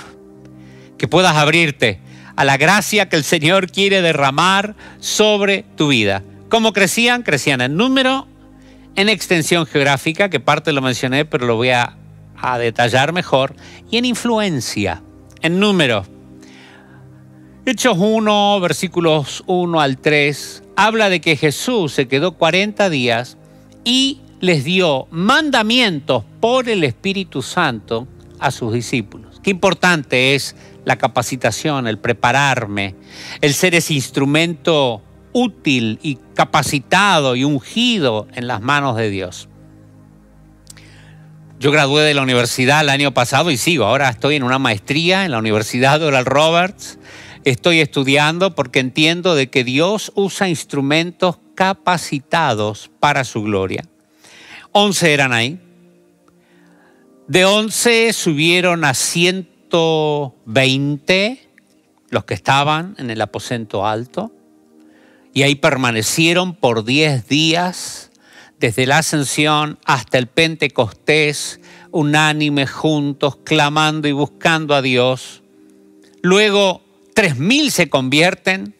que 0.96 1.06
puedas 1.06 1.36
abrirte 1.36 2.00
a 2.36 2.46
la 2.46 2.56
gracia 2.56 3.10
que 3.10 3.16
el 3.16 3.24
Señor 3.24 3.70
quiere 3.70 4.00
derramar 4.00 4.76
sobre 4.98 5.66
tu 5.76 5.88
vida. 5.88 6.22
¿Cómo 6.48 6.72
crecían? 6.72 7.22
Crecían 7.22 7.60
en 7.60 7.76
número, 7.76 8.26
en 8.96 9.10
extensión 9.10 9.66
geográfica, 9.66 10.30
que 10.30 10.40
parte 10.40 10.72
lo 10.72 10.80
mencioné, 10.80 11.26
pero 11.26 11.46
lo 11.46 11.56
voy 11.56 11.68
a, 11.68 11.98
detallar 12.58 13.12
mejor, 13.12 13.56
y 13.90 13.98
en 13.98 14.06
influencia, 14.06 15.02
en 15.42 15.60
número. 15.60 16.06
Hechos 17.66 17.98
1, 17.98 18.60
versículos 18.60 19.44
1 19.46 19.80
al 19.82 19.98
3, 19.98 20.62
habla 20.78 21.10
de 21.10 21.20
que 21.20 21.34
Jesús 21.34 21.92
se 21.92 22.06
quedó 22.06 22.36
40 22.36 22.88
días 22.88 23.36
y 23.82 24.20
les 24.38 24.62
dio 24.62 25.08
mandamientos 25.10 26.22
por 26.38 26.68
el 26.68 26.84
Espíritu 26.84 27.42
Santo 27.42 28.06
a 28.38 28.52
sus 28.52 28.72
discípulos. 28.72 29.40
Qué 29.42 29.50
importante 29.50 30.36
es 30.36 30.54
la 30.84 30.94
capacitación, 30.94 31.88
el 31.88 31.98
prepararme, 31.98 32.94
el 33.40 33.54
ser 33.54 33.74
ese 33.74 33.94
instrumento 33.94 35.02
útil 35.32 35.98
y 36.00 36.16
capacitado 36.34 37.34
y 37.34 37.42
ungido 37.42 38.28
en 38.36 38.46
las 38.46 38.60
manos 38.60 38.96
de 38.96 39.10
Dios. 39.10 39.48
Yo 41.58 41.72
gradué 41.72 42.04
de 42.04 42.14
la 42.14 42.22
universidad 42.22 42.82
el 42.82 42.90
año 42.90 43.12
pasado 43.12 43.50
y 43.50 43.56
sigo, 43.56 43.84
ahora 43.84 44.10
estoy 44.10 44.36
en 44.36 44.44
una 44.44 44.60
maestría 44.60 45.24
en 45.24 45.32
la 45.32 45.38
Universidad 45.38 45.98
de 45.98 46.06
Oral 46.06 46.24
Roberts. 46.24 47.00
Estoy 47.44 47.80
estudiando 47.80 48.54
porque 48.54 48.80
entiendo 48.80 49.34
de 49.34 49.50
que 49.50 49.64
Dios 49.64 50.12
usa 50.14 50.48
instrumentos 50.48 51.38
capacitados 51.54 52.90
para 53.00 53.24
su 53.24 53.42
gloria. 53.42 53.84
Once 54.72 55.12
eran 55.12 55.32
ahí. 55.32 55.58
De 57.26 57.44
once 57.44 58.12
subieron 58.12 58.84
a 58.84 58.94
ciento 58.94 59.58
120 59.70 61.48
los 62.10 62.24
que 62.24 62.34
estaban 62.34 62.94
en 62.98 63.10
el 63.10 63.20
aposento 63.20 63.86
alto 63.86 64.32
y 65.34 65.42
ahí 65.42 65.54
permanecieron 65.54 66.54
por 66.54 66.84
10 66.84 67.28
días 67.28 68.10
desde 68.58 68.86
la 68.86 68.98
ascensión 68.98 69.78
hasta 69.84 70.18
el 70.18 70.26
Pentecostés, 70.26 71.60
unánime 71.90 72.66
juntos, 72.66 73.36
clamando 73.44 74.08
y 74.08 74.12
buscando 74.12 74.74
a 74.74 74.82
Dios. 74.82 75.42
Luego, 76.22 76.82
3.000 77.18 77.70
se 77.70 77.90
convierten 77.90 78.76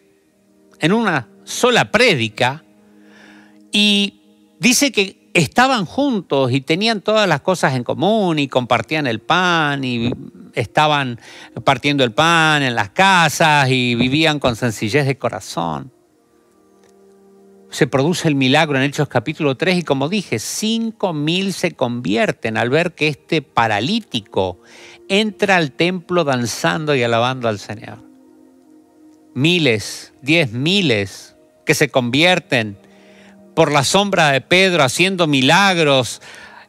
en 0.79 0.93
una 0.93 1.27
sola 1.43 1.91
prédica 1.91 2.63
y 3.73 4.21
dice 4.61 4.93
que 4.93 5.29
estaban 5.35 5.85
juntos 5.85 6.53
y 6.53 6.61
tenían 6.61 7.01
todas 7.01 7.29
las 7.29 7.41
cosas 7.41 7.75
en 7.75 7.83
común 7.83 8.39
y 8.39 8.47
compartían 8.47 9.09
el 9.09 9.19
pan 9.19 9.83
y 9.83 10.13
estaban 10.55 11.19
partiendo 11.65 12.05
el 12.05 12.13
pan 12.13 12.63
en 12.63 12.77
las 12.77 12.91
casas 12.91 13.71
y 13.71 13.97
vivían 13.97 14.39
con 14.39 14.55
sencillez 14.55 15.05
de 15.05 15.19
corazón. 15.19 15.91
Se 17.71 17.89
produce 17.89 18.29
el 18.29 18.37
milagro 18.37 18.79
en 18.79 18.85
Hechos 18.85 19.09
capítulo 19.09 19.57
3 19.57 19.79
y 19.79 19.83
como 19.83 20.09
dije, 20.09 20.39
cinco 20.39 21.13
mil 21.13 21.53
se 21.53 21.73
convierten 21.73 22.57
al 22.57 22.71
ver 22.71 22.95
que 22.95 23.09
este 23.09 23.43
paralítico 23.43 24.61
entra 25.09 25.57
al 25.57 25.73
templo 25.73 26.23
danzando 26.23 26.95
y 26.95 27.03
alabando 27.03 27.49
al 27.49 27.59
Señor. 27.59 28.08
Miles, 29.35 30.13
diez 30.23 30.53
miles 30.53 31.37
que 31.65 31.75
se 31.75 31.89
convierten 31.89 32.79
por 33.55 33.73
la 33.73 33.85
sombra 33.85 34.31
de 34.31 34.41
Pedro 34.41 34.83
haciendo 34.83 35.27
milagros 35.27 36.23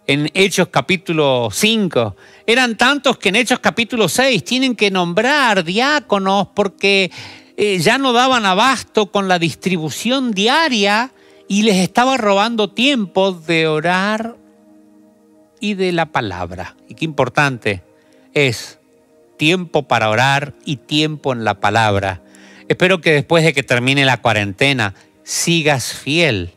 en 0.08 0.30
Hechos 0.34 0.70
capítulo 0.70 1.50
5. 1.52 2.16
Eran 2.48 2.76
tantos 2.78 3.18
que 3.18 3.30
en 3.30 3.36
Hechos 3.36 3.60
capítulo 3.60 4.10
6 4.10 4.44
tienen 4.44 4.76
que 4.76 4.90
nombrar 4.90 5.64
diáconos 5.64 6.48
porque 6.56 7.12
eh, 7.58 7.78
ya 7.80 7.98
no 7.98 8.12
daban 8.12 8.46
abasto 8.46 9.12
con 9.12 9.28
la 9.28 9.38
distribución 9.38 10.32
diaria 10.32 11.12
y 11.48 11.62
les 11.62 11.76
estaba 11.76 12.18
robando 12.18 12.72
tiempo 12.72 13.34
de 13.34 13.68
orar 13.68 14.36
y 15.60 15.76
de 15.76 15.92
la 15.92 16.08
palabra. 16.08 16.76
Y 16.88 16.96
qué 16.96 17.06
importante 17.06 17.84
es 18.34 18.80
tiempo 19.38 19.84
para 19.84 20.10
orar 20.10 20.54
y 20.66 20.78
tiempo 20.78 21.34
en 21.34 21.44
la 21.44 21.60
palabra. 21.60 22.22
Espero 22.70 23.02
que 23.02 23.14
después 23.14 23.44
de 23.44 23.52
que 23.52 23.64
termine 23.64 24.06
la 24.06 24.22
cuarentena 24.22 24.94
sigas 25.24 25.92
fiel 25.92 26.52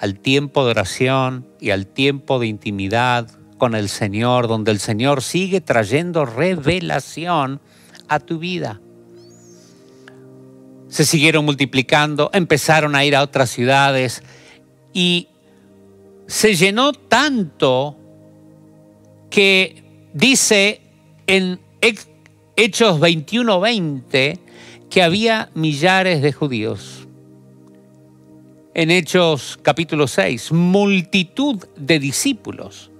al 0.00 0.18
tiempo 0.18 0.64
de 0.64 0.72
oración 0.72 1.46
y 1.60 1.70
al 1.70 1.86
tiempo 1.86 2.40
de 2.40 2.48
intimidad 2.48 3.30
con 3.56 3.76
el 3.76 3.88
Señor, 3.88 4.48
donde 4.48 4.72
el 4.72 4.80
Señor 4.80 5.22
sigue 5.22 5.60
trayendo 5.60 6.26
revelación 6.26 7.60
a 8.08 8.18
tu 8.18 8.40
vida. 8.40 8.80
Se 10.88 11.04
siguieron 11.04 11.44
multiplicando, 11.44 12.28
empezaron 12.32 12.96
a 12.96 13.04
ir 13.04 13.14
a 13.14 13.22
otras 13.22 13.48
ciudades 13.48 14.24
y 14.92 15.28
se 16.26 16.56
llenó 16.56 16.92
tanto 16.92 17.96
que 19.30 20.10
dice 20.12 20.80
en 21.28 21.60
Hechos 22.56 22.98
21:20 22.98 24.45
que 24.90 25.02
había 25.02 25.50
millares 25.54 26.22
de 26.22 26.32
judíos 26.32 27.06
en 28.74 28.90
Hechos 28.90 29.58
capítulo 29.62 30.06
6, 30.06 30.52
multitud 30.52 31.64
de 31.76 31.98
discípulos, 31.98 32.90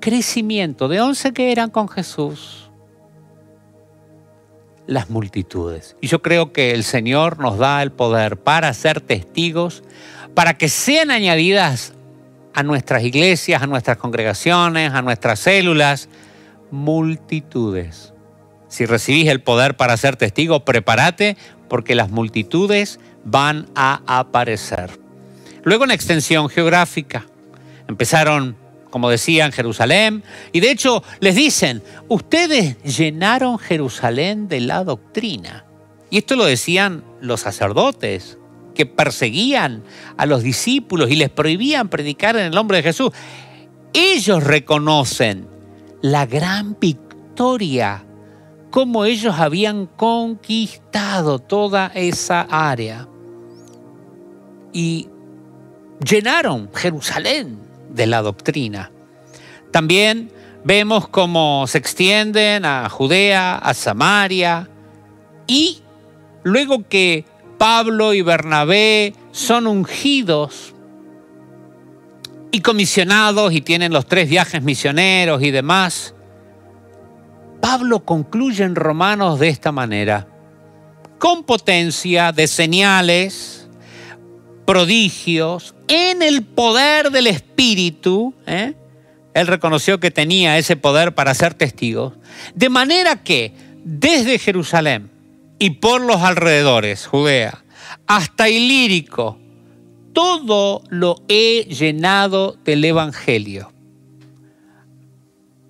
crecimiento 0.00 0.86
de 0.86 1.00
once 1.00 1.32
que 1.32 1.50
eran 1.50 1.70
con 1.70 1.88
Jesús, 1.88 2.70
las 4.86 5.10
multitudes. 5.10 5.96
Y 6.00 6.06
yo 6.06 6.22
creo 6.22 6.52
que 6.52 6.70
el 6.70 6.84
Señor 6.84 7.40
nos 7.40 7.58
da 7.58 7.82
el 7.82 7.90
poder 7.90 8.36
para 8.36 8.72
ser 8.74 9.00
testigos, 9.00 9.82
para 10.34 10.54
que 10.54 10.68
sean 10.68 11.10
añadidas 11.10 11.94
a 12.54 12.62
nuestras 12.62 13.02
iglesias, 13.02 13.60
a 13.60 13.66
nuestras 13.66 13.96
congregaciones, 13.96 14.92
a 14.92 15.02
nuestras 15.02 15.40
células, 15.40 16.08
multitudes. 16.70 18.11
Si 18.72 18.86
recibís 18.86 19.28
el 19.28 19.42
poder 19.42 19.76
para 19.76 19.98
ser 19.98 20.16
testigo, 20.16 20.64
prepárate 20.64 21.36
porque 21.68 21.94
las 21.94 22.08
multitudes 22.08 23.00
van 23.22 23.68
a 23.74 24.00
aparecer. 24.06 24.98
Luego 25.62 25.84
en 25.84 25.90
extensión 25.90 26.48
geográfica. 26.48 27.26
Empezaron, 27.86 28.56
como 28.88 29.10
decía, 29.10 29.44
en 29.44 29.52
Jerusalén. 29.52 30.24
Y 30.52 30.60
de 30.60 30.70
hecho 30.70 31.04
les 31.20 31.34
dicen, 31.34 31.82
ustedes 32.08 32.82
llenaron 32.82 33.58
Jerusalén 33.58 34.48
de 34.48 34.60
la 34.62 34.84
doctrina. 34.84 35.66
Y 36.08 36.16
esto 36.16 36.34
lo 36.34 36.46
decían 36.46 37.04
los 37.20 37.40
sacerdotes, 37.40 38.38
que 38.74 38.86
perseguían 38.86 39.82
a 40.16 40.24
los 40.24 40.42
discípulos 40.42 41.10
y 41.10 41.16
les 41.16 41.28
prohibían 41.28 41.90
predicar 41.90 42.36
en 42.36 42.46
el 42.46 42.52
nombre 42.52 42.78
de 42.78 42.84
Jesús. 42.84 43.10
Ellos 43.92 44.42
reconocen 44.42 45.46
la 46.00 46.24
gran 46.24 46.78
victoria 46.80 48.06
cómo 48.72 49.04
ellos 49.04 49.34
habían 49.38 49.86
conquistado 49.86 51.38
toda 51.38 51.92
esa 51.94 52.40
área. 52.50 53.06
Y 54.72 55.08
llenaron 56.02 56.70
Jerusalén 56.74 57.60
de 57.90 58.06
la 58.06 58.22
doctrina. 58.22 58.90
También 59.70 60.32
vemos 60.64 61.06
cómo 61.06 61.66
se 61.68 61.76
extienden 61.78 62.64
a 62.64 62.88
Judea, 62.88 63.56
a 63.56 63.74
Samaria, 63.74 64.70
y 65.46 65.82
luego 66.42 66.88
que 66.88 67.26
Pablo 67.58 68.14
y 68.14 68.22
Bernabé 68.22 69.14
son 69.32 69.66
ungidos 69.66 70.74
y 72.50 72.60
comisionados 72.60 73.52
y 73.52 73.60
tienen 73.60 73.92
los 73.92 74.06
tres 74.06 74.30
viajes 74.30 74.62
misioneros 74.62 75.42
y 75.42 75.50
demás, 75.50 76.14
Pablo 77.62 78.04
concluye 78.04 78.64
en 78.64 78.74
Romanos 78.74 79.38
de 79.38 79.48
esta 79.48 79.70
manera, 79.70 80.26
con 81.18 81.44
potencia 81.44 82.32
de 82.32 82.48
señales, 82.48 83.68
prodigios, 84.66 85.72
en 85.86 86.22
el 86.22 86.42
poder 86.42 87.12
del 87.12 87.28
Espíritu. 87.28 88.34
¿eh? 88.48 88.74
Él 89.32 89.46
reconoció 89.46 90.00
que 90.00 90.10
tenía 90.10 90.58
ese 90.58 90.74
poder 90.74 91.14
para 91.14 91.34
ser 91.34 91.54
testigo. 91.54 92.14
De 92.52 92.68
manera 92.68 93.22
que 93.22 93.54
desde 93.84 94.40
Jerusalén 94.40 95.08
y 95.60 95.70
por 95.70 96.00
los 96.00 96.20
alrededores, 96.20 97.06
Judea, 97.06 97.62
hasta 98.08 98.48
Ilírico, 98.48 99.38
todo 100.12 100.82
lo 100.88 101.22
he 101.28 101.66
llenado 101.66 102.56
del 102.64 102.84
Evangelio. 102.84 103.72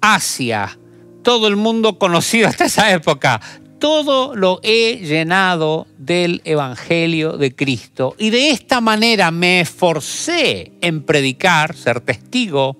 Asia, 0.01 0.79
todo 1.23 1.49
el 1.49 1.57
mundo 1.57 1.99
conocido 1.99 2.49
hasta 2.49 2.67
esa 2.67 2.93
época, 2.93 3.41
todo 3.79 4.37
lo 4.37 4.61
he 4.63 4.99
llenado 4.99 5.87
del 5.99 6.41
Evangelio 6.45 7.37
de 7.37 7.55
Cristo. 7.55 8.15
Y 8.19 8.31
de 8.31 8.51
esta 8.51 8.81
manera 8.81 9.31
me 9.31 9.61
esforcé 9.61 10.73
en 10.81 11.03
predicar, 11.03 11.75
ser 11.75 12.01
testigo 12.01 12.77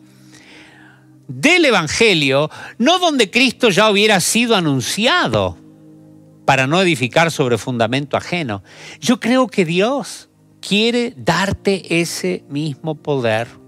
del 1.27 1.65
Evangelio, 1.65 2.51
no 2.79 2.99
donde 2.99 3.31
Cristo 3.31 3.71
ya 3.71 3.91
hubiera 3.91 4.21
sido 4.21 4.55
anunciado, 4.55 5.59
para 6.45 6.67
no 6.67 6.81
edificar 6.81 7.31
sobre 7.31 7.59
fundamento 7.59 8.17
ajeno. 8.17 8.63
Yo 9.01 9.21
creo 9.21 9.47
que 9.47 9.65
Dios 9.65 10.29
quiere 10.61 11.15
darte 11.17 12.01
ese 12.01 12.45
mismo 12.49 12.95
poder 12.95 13.62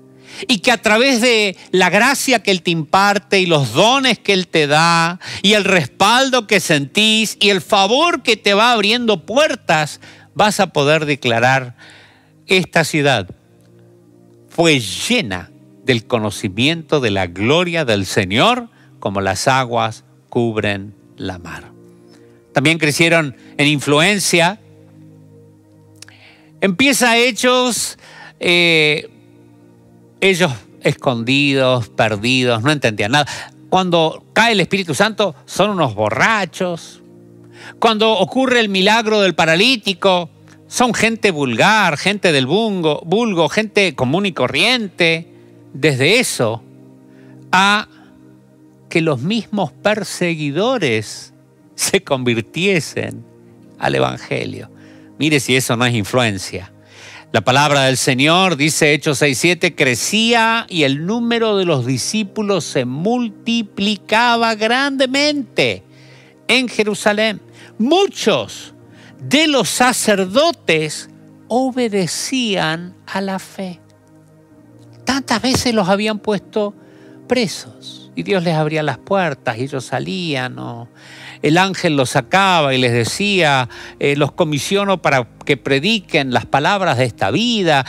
y 0.49 0.59
que 0.59 0.73
a 0.73 0.79
través 0.79 1.21
de 1.21 1.57
la 1.71 1.91
gracia 1.91 2.43
que 2.43 2.51
Él 2.51 2.63
te 2.63 2.71
imparte 2.71 3.41
y 3.41 3.47
los 3.47 3.73
dones 3.73 4.19
que 4.19 4.33
Él 4.33 4.49
te 4.49 4.67
da 4.67 5.21
y 5.43 5.53
el 5.55 5.65
respaldo 5.65 6.47
que 6.47 6.61
sentís 6.61 7.37
y 7.41 7.51
el 7.51 7.61
favor 7.61 8.23
que 8.23 8.37
te 8.37 8.55
va 8.55 8.73
abriendo 8.73 9.25
puertas, 9.27 10.01
vas 10.35 10.61
a 10.61 10.69
poder 10.69 11.07
declarar, 11.07 11.77
esta 12.47 12.85
ciudad 12.85 13.29
fue 14.49 14.81
llena 14.81 15.51
del 15.85 16.07
conocimiento 16.07 17.01
de 17.01 17.11
la 17.11 17.27
gloria 17.27 17.85
del 17.85 18.07
Señor 18.07 18.69
como 19.01 19.21
las 19.21 19.49
aguas 19.49 20.05
cubren 20.29 20.95
la 21.17 21.39
mar. 21.39 21.71
También 22.53 22.79
crecieron 22.79 23.37
en 23.59 23.67
influencia. 23.67 24.61
Empieza 26.61 27.19
Hechos, 27.19 27.99
eh, 28.41 29.11
ellos 30.25 30.53
escondidos, 30.81 31.91
perdidos, 31.91 32.63
no 32.63 32.71
entendían 32.71 33.13
nada. 33.13 33.27
Cuando 33.69 34.25
cae 34.33 34.53
el 34.53 34.61
Espíritu 34.61 34.95
Santo 34.95 35.35
son 35.45 35.71
unos 35.71 35.95
borrachos. 35.95 37.03
Cuando 37.79 38.13
ocurre 38.13 38.61
el 38.61 38.69
milagro 38.69 39.21
del 39.21 39.35
paralítico, 39.35 40.31
son 40.67 40.95
gente 40.95 41.31
vulgar, 41.31 41.99
gente 41.99 42.33
del 42.33 42.47
vulgo, 42.47 43.49
gente 43.49 43.95
común 43.95 44.27
y 44.27 44.33
corriente 44.33 45.29
desde 45.75 46.19
eso 46.19 46.63
a 47.53 47.89
que 48.89 49.03
los 49.03 49.21
mismos 49.21 49.73
perseguidores 49.73 51.35
se 51.75 52.03
convirtiesen 52.03 53.25
al 53.79 53.95
Evangelio. 53.95 54.71
Mire 55.19 55.39
si 55.39 55.55
eso 55.55 55.77
no 55.77 55.85
es 55.85 55.95
influencia. 55.95 56.74
La 57.35 57.41
palabra 57.41 57.87
del 57.87 57.97
Señor, 57.97 58.55
dice 58.57 58.93
Hechos 58.93 59.21
6.7, 59.21 59.75
crecía 59.75 60.67
y 60.69 60.85
el 60.85 61.05
número 61.05 61.57
de 61.57 61.65
los 61.65 61.85
discípulos 61.85 62.63
se 62.63 62.85
multiplicaba 62.85 64.55
grandemente 64.55 65.83
en 66.47 66.69
Jerusalén. 66.69 67.41
Muchos 67.77 68.73
de 69.19 69.49
los 69.49 69.69
sacerdotes 69.69 71.11
obedecían 71.49 72.95
a 73.05 73.21
la 73.21 73.41
fe. 73.41 73.81
Tantas 75.05 75.43
veces 75.43 75.75
los 75.75 75.89
habían 75.89 76.21
puesto 76.21 76.73
presos 77.27 78.13
y 78.15 78.23
Dios 78.23 78.45
les 78.45 78.55
abría 78.55 78.85
las 78.85 78.99
puertas 78.99 79.59
y 79.59 79.63
ellos 79.65 79.85
salían. 79.85 80.57
o 80.61 80.89
El 81.45 81.59
ángel 81.59 81.95
los 81.95 82.09
sacaba 82.09 82.73
y 82.73 82.79
les 82.79 82.95
decía, 82.95 83.69
eh, 84.01 84.17
los 84.17 84.33
comisiono 84.33 85.03
para 85.03 85.29
que 85.45 85.59
prediquen 85.59 86.33
las 86.33 86.47
palabras 86.47 86.97
de 86.97 87.05
esta 87.05 87.31
vida. 87.31 87.85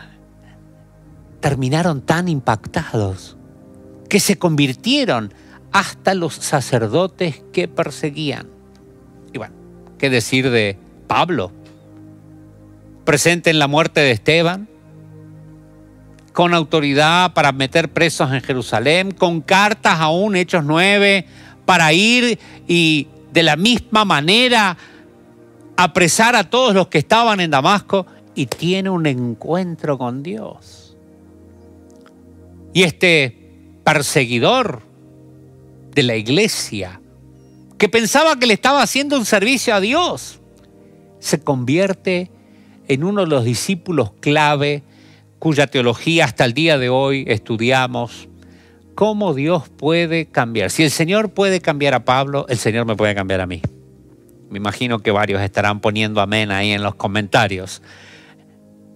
Terminaron 1.40 2.02
tan 2.02 2.28
impactados 2.28 3.38
que 4.10 4.20
se 4.20 4.36
convirtieron 4.36 5.32
hasta 5.72 6.12
los 6.12 6.34
sacerdotes 6.34 7.42
que 7.50 7.66
perseguían. 7.66 8.46
Y 9.32 9.38
bueno, 9.38 9.54
¿qué 9.98 10.10
decir 10.10 10.50
de 10.50 10.76
Pablo? 11.06 11.52
Presente 13.06 13.48
en 13.48 13.58
la 13.58 13.68
muerte 13.68 14.00
de 14.00 14.10
Esteban, 14.10 14.68
con 16.34 16.52
autoridad 16.52 17.32
para 17.32 17.52
meter 17.52 17.90
presos 17.90 18.30
en 18.32 18.42
Jerusalén, 18.42 19.12
con 19.12 19.40
cartas 19.40 19.98
aún, 20.00 20.36
Hechos 20.36 20.62
9, 20.62 21.26
para 21.70 21.92
ir 21.92 22.36
y 22.66 23.06
de 23.32 23.44
la 23.44 23.54
misma 23.54 24.04
manera 24.04 24.76
apresar 25.76 26.34
a 26.34 26.50
todos 26.50 26.74
los 26.74 26.88
que 26.88 26.98
estaban 26.98 27.38
en 27.38 27.52
Damasco 27.52 28.06
y 28.34 28.46
tiene 28.46 28.90
un 28.90 29.06
encuentro 29.06 29.96
con 29.96 30.24
Dios. 30.24 30.96
Y 32.72 32.82
este 32.82 33.36
perseguidor 33.84 34.82
de 35.94 36.02
la 36.02 36.16
iglesia, 36.16 37.00
que 37.78 37.88
pensaba 37.88 38.36
que 38.36 38.48
le 38.48 38.54
estaba 38.54 38.82
haciendo 38.82 39.16
un 39.16 39.24
servicio 39.24 39.72
a 39.72 39.78
Dios, 39.78 40.40
se 41.20 41.40
convierte 41.40 42.32
en 42.88 43.04
uno 43.04 43.20
de 43.20 43.28
los 43.28 43.44
discípulos 43.44 44.10
clave 44.18 44.82
cuya 45.38 45.68
teología 45.68 46.24
hasta 46.24 46.44
el 46.46 46.52
día 46.52 46.78
de 46.78 46.88
hoy 46.88 47.24
estudiamos, 47.28 48.28
cómo 49.00 49.32
Dios 49.32 49.70
puede 49.70 50.26
cambiar. 50.26 50.70
Si 50.70 50.82
el 50.82 50.90
Señor 50.90 51.30
puede 51.30 51.62
cambiar 51.62 51.94
a 51.94 52.04
Pablo, 52.04 52.44
el 52.50 52.58
Señor 52.58 52.84
me 52.84 52.96
puede 52.96 53.14
cambiar 53.14 53.40
a 53.40 53.46
mí. 53.46 53.62
Me 54.50 54.58
imagino 54.58 54.98
que 54.98 55.10
varios 55.10 55.40
estarán 55.40 55.80
poniendo 55.80 56.20
amén 56.20 56.50
ahí 56.50 56.72
en 56.72 56.82
los 56.82 56.96
comentarios. 56.96 57.80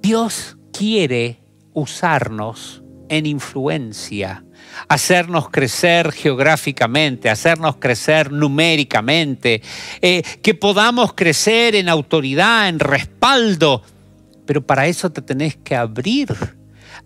Dios 0.03 0.59
quiere 0.75 1.41
usarnos 1.73 2.83
en 3.09 3.25
influencia, 3.25 4.45
hacernos 4.89 5.49
crecer 5.49 6.13
geográficamente, 6.13 7.31
hacernos 7.31 7.77
crecer 7.77 8.31
numéricamente, 8.31 9.63
eh, 10.03 10.23
que 10.43 10.53
podamos 10.53 11.15
crecer 11.15 11.75
en 11.75 11.89
autoridad, 11.89 12.69
en 12.69 12.79
respaldo 12.79 13.83
pero 14.47 14.67
para 14.67 14.87
eso 14.87 15.11
te 15.11 15.23
tenés 15.23 15.57
que 15.57 15.75
abrir 15.75 16.29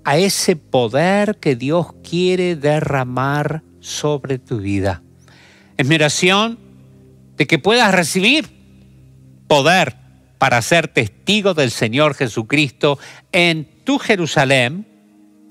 a 0.08 0.16
ese 0.16 0.56
poder 0.56 1.36
que 1.36 1.54
Dios 1.54 1.88
quiere 2.02 2.56
derramar 2.56 3.62
sobre 3.78 4.38
tu 4.38 4.56
vida. 4.56 5.02
Es 5.76 5.86
mi 5.86 5.96
oración 5.96 6.58
de 7.36 7.46
que 7.46 7.58
puedas 7.58 7.94
recibir 7.94 8.48
poder 9.48 9.96
para 10.38 10.62
ser 10.62 10.88
testigo 10.88 11.52
del 11.52 11.70
Señor 11.70 12.14
Jesucristo 12.14 12.98
en 13.32 13.68
tu 13.84 13.98
Jerusalén, 13.98 14.86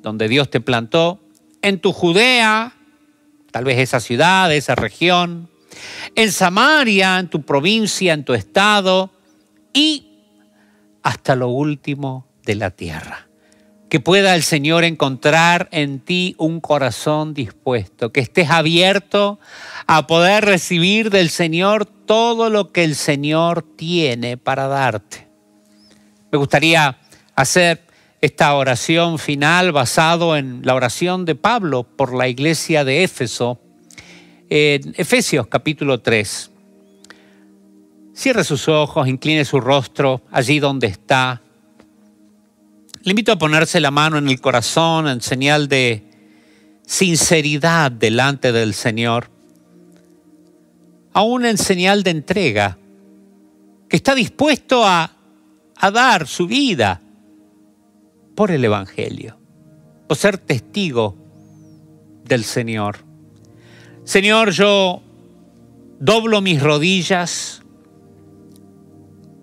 donde 0.02 0.28
Dios 0.28 0.50
te 0.50 0.60
plantó, 0.60 1.22
en 1.62 1.80
tu 1.80 1.94
Judea, 1.94 2.74
tal 3.52 3.64
vez 3.64 3.78
esa 3.78 4.00
ciudad, 4.00 4.52
esa 4.52 4.74
región, 4.74 5.52
en 6.16 6.32
Samaria, 6.32 7.20
en 7.20 7.28
tu 7.28 7.44
provincia, 7.44 8.12
en 8.12 8.26
tu 8.26 8.34
estado, 8.34 9.12
y 9.72 10.08
hasta 11.04 11.36
lo 11.36 11.50
último 11.50 12.26
de 12.44 12.56
la 12.56 12.72
tierra. 12.72 13.27
Que 13.90 14.00
pueda 14.00 14.36
el 14.36 14.44
Señor 14.44 14.84
encontrar 14.84 15.70
en 15.72 16.00
ti 16.00 16.36
un 16.38 16.60
corazón 16.60 17.34
dispuesto, 17.34 18.12
que 18.12 18.20
estés 18.20 18.50
abierto 18.50 19.40
a 19.86 20.08
poder 20.08 20.44
recibir 20.44 21.10
del 21.10 21.30
Señor 21.30 21.86
todo 21.86 22.50
lo 22.50 22.72
que 22.72 22.84
el 22.84 22.96
Señor 22.96 23.64
tiene 23.64 24.38
para 24.38 24.68
darte. 24.68 25.28
Me 26.32 26.38
gustaría 26.38 26.98
hacer 27.36 27.88
esta 28.20 28.54
oración 28.56 29.20
final 29.20 29.72
basado 29.72 30.36
en 30.36 30.62
la 30.64 30.76
oración 30.76 31.24
de 31.26 31.36
Pablo 31.36 31.84
por 31.84 32.14
la 32.14 32.28
iglesia 32.28 32.84
de 32.84 33.04
Éfeso, 33.04 33.62
en 34.50 34.94
Efesios 34.98 35.48
capítulo 35.48 36.02
3. 36.02 36.52
Cierre 38.14 38.44
sus 38.44 38.68
ojos, 38.68 39.08
incline 39.08 39.46
su 39.46 39.60
rostro 39.62 40.24
allí 40.32 40.60
donde 40.60 40.88
está. 40.88 41.42
Le 43.04 43.12
invito 43.12 43.32
a 43.32 43.38
ponerse 43.38 43.80
la 43.80 43.92
mano 43.92 44.18
en 44.18 44.28
el 44.28 44.42
corazón 44.42 45.08
en 45.08 45.22
señal 45.22 45.68
de 45.68 46.04
sinceridad 46.86 47.92
delante 47.92 48.52
del 48.52 48.74
Señor, 48.74 49.30
aún 51.14 51.46
en 51.46 51.58
señal 51.58 52.04
de 52.04 52.12
entrega, 52.12 52.78
que 53.90 53.98
está 53.98 54.16
dispuesto 54.16 54.86
a, 54.86 55.12
a 55.76 55.92
dar 55.92 56.28
su 56.28 56.48
vida 56.48 57.02
por 58.36 58.52
el 58.52 58.64
Evangelio, 58.64 59.38
por 60.08 60.18
ser 60.18 60.38
testigo 60.38 61.16
del 62.26 62.44
Señor. 62.44 62.98
Señor, 64.04 64.52
yo 64.52 65.02
doblo 66.00 66.42
mis 66.42 66.62
rodillas 66.62 67.62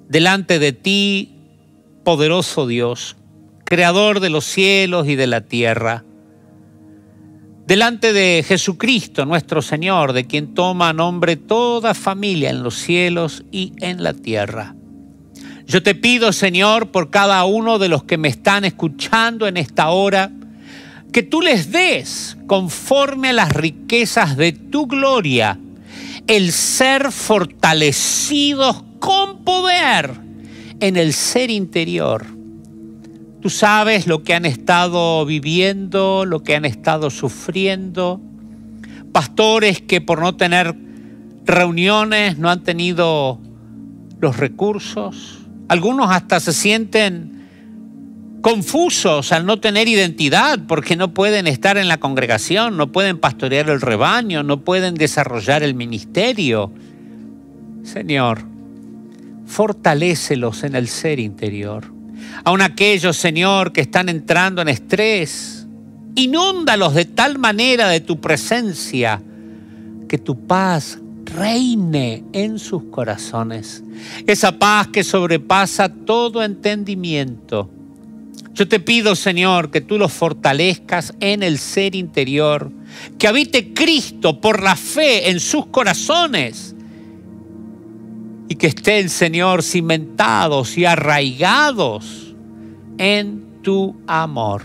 delante 0.09 0.59
de 0.59 0.73
ti 0.73 1.35
poderoso 2.05 2.67
Dios, 2.67 3.17
creador 3.65 4.21
de 4.21 4.31
los 4.31 4.45
cielos 4.45 5.09
y 5.09 5.17
de 5.17 5.27
la 5.27 5.41
tierra, 5.41 6.05
delante 7.67 8.13
de 8.13 8.45
Jesucristo 8.47 9.25
nuestro 9.25 9.63
Señor, 9.63 10.13
de 10.13 10.27
quien 10.27 10.55
toma 10.55 10.93
nombre 10.93 11.37
toda 11.37 11.95
familia 11.95 12.51
en 12.51 12.63
los 12.63 12.75
cielos 12.75 13.45
y 13.51 13.73
en 13.81 14.03
la 14.03 14.13
tierra. 14.13 14.75
Yo 15.67 15.83
te 15.83 15.95
pido, 15.95 16.33
Señor, 16.33 16.91
por 16.91 17.11
cada 17.11 17.45
uno 17.45 17.79
de 17.79 17.89
los 17.89 18.05
que 18.05 18.19
me 18.19 18.29
están 18.29 18.67
escuchando 18.67 19.47
en 19.49 19.57
esta 19.57 19.89
hora, 19.89 20.31
que 21.11 21.23
tú 21.23 21.41
les 21.41 21.73
des, 21.73 22.37
conforme 22.47 23.31
a 23.31 23.33
las 23.33 23.53
riquezas 23.53 24.37
de 24.37 24.53
tu 24.53 24.87
gloria, 24.87 25.59
el 26.27 26.53
ser 26.53 27.13
fortalecidos 27.13 28.85
con 28.99 29.43
poder 29.45 30.11
en 30.81 30.97
el 30.97 31.15
ser 31.15 31.51
interior 31.51 32.34
Tú 33.45 33.51
sabes 33.51 34.07
lo 34.07 34.23
que 34.23 34.33
han 34.33 34.47
estado 34.47 35.27
viviendo, 35.27 36.25
lo 36.25 36.43
que 36.43 36.57
han 36.57 36.65
estado 36.65 37.11
sufriendo. 37.11 38.19
Pastores 39.13 39.83
que 39.83 40.01
por 40.01 40.23
no 40.23 40.35
tener 40.35 40.75
reuniones 41.45 42.39
no 42.39 42.49
han 42.49 42.63
tenido 42.63 43.39
los 44.19 44.39
recursos. 44.39 45.41
Algunos 45.69 46.11
hasta 46.11 46.41
se 46.41 46.55
sienten 46.55 48.41
confusos 48.41 49.31
al 49.31 49.45
no 49.45 49.61
tener 49.61 49.89
identidad 49.89 50.61
porque 50.67 50.97
no 50.97 51.13
pueden 51.13 51.47
estar 51.47 51.77
en 51.77 51.87
la 51.87 51.99
congregación, 51.99 52.79
no 52.79 52.93
pueden 52.93 53.19
pastorear 53.19 53.69
el 53.69 53.83
rebaño, 53.83 54.43
no 54.43 54.63
pueden 54.63 54.95
desarrollar 54.95 55.63
el 55.63 55.75
ministerio. 55.75 56.73
Señor, 57.83 58.39
fortalécelos 59.45 60.65
en 60.65 60.77
el 60.77 60.89
ser 60.89 61.21
interior. 61.21 61.94
Aun 62.45 62.61
aquellos, 62.61 63.17
Señor, 63.17 63.73
que 63.73 63.81
están 63.81 64.09
entrando 64.09 64.63
en 64.63 64.69
estrés, 64.69 65.67
inúndalos 66.15 66.95
de 66.95 67.05
tal 67.05 67.39
manera 67.39 67.89
de 67.89 68.01
tu 68.01 68.21
presencia 68.21 69.23
que 70.09 70.19
tu 70.19 70.47
paz 70.47 70.99
reine 71.25 72.25
en 72.33 72.59
sus 72.59 72.85
corazones. 72.85 73.83
Esa 74.27 74.59
paz 74.59 74.89
que 74.89 75.03
sobrepasa 75.03 75.89
todo 75.89 76.43
entendimiento. 76.43 77.71
Yo 78.53 78.69
te 78.69 78.79
pido, 78.79 79.17
Señor, 79.17 79.71
que 79.71 79.81
tú 79.81 79.99
los 79.99 80.13
fortalezcas 80.13 81.15
en 81.19 81.43
el 81.43 81.59
ser 81.59 81.97
interior, 81.97 82.71
que 83.19 83.27
habite 83.27 83.75
Cristo 83.75 84.41
por 84.41 84.63
la 84.63 84.77
fe 84.77 85.31
en 85.31 85.41
sus 85.41 85.67
corazones 85.67 86.74
y 88.49 88.57
que 88.57 88.67
estén, 88.67 89.09
Señor, 89.09 89.63
cimentados 89.63 90.77
y 90.77 90.85
arraigados 90.85 92.35
en 92.99 93.63
tu 93.63 93.97
amor. 94.07 94.63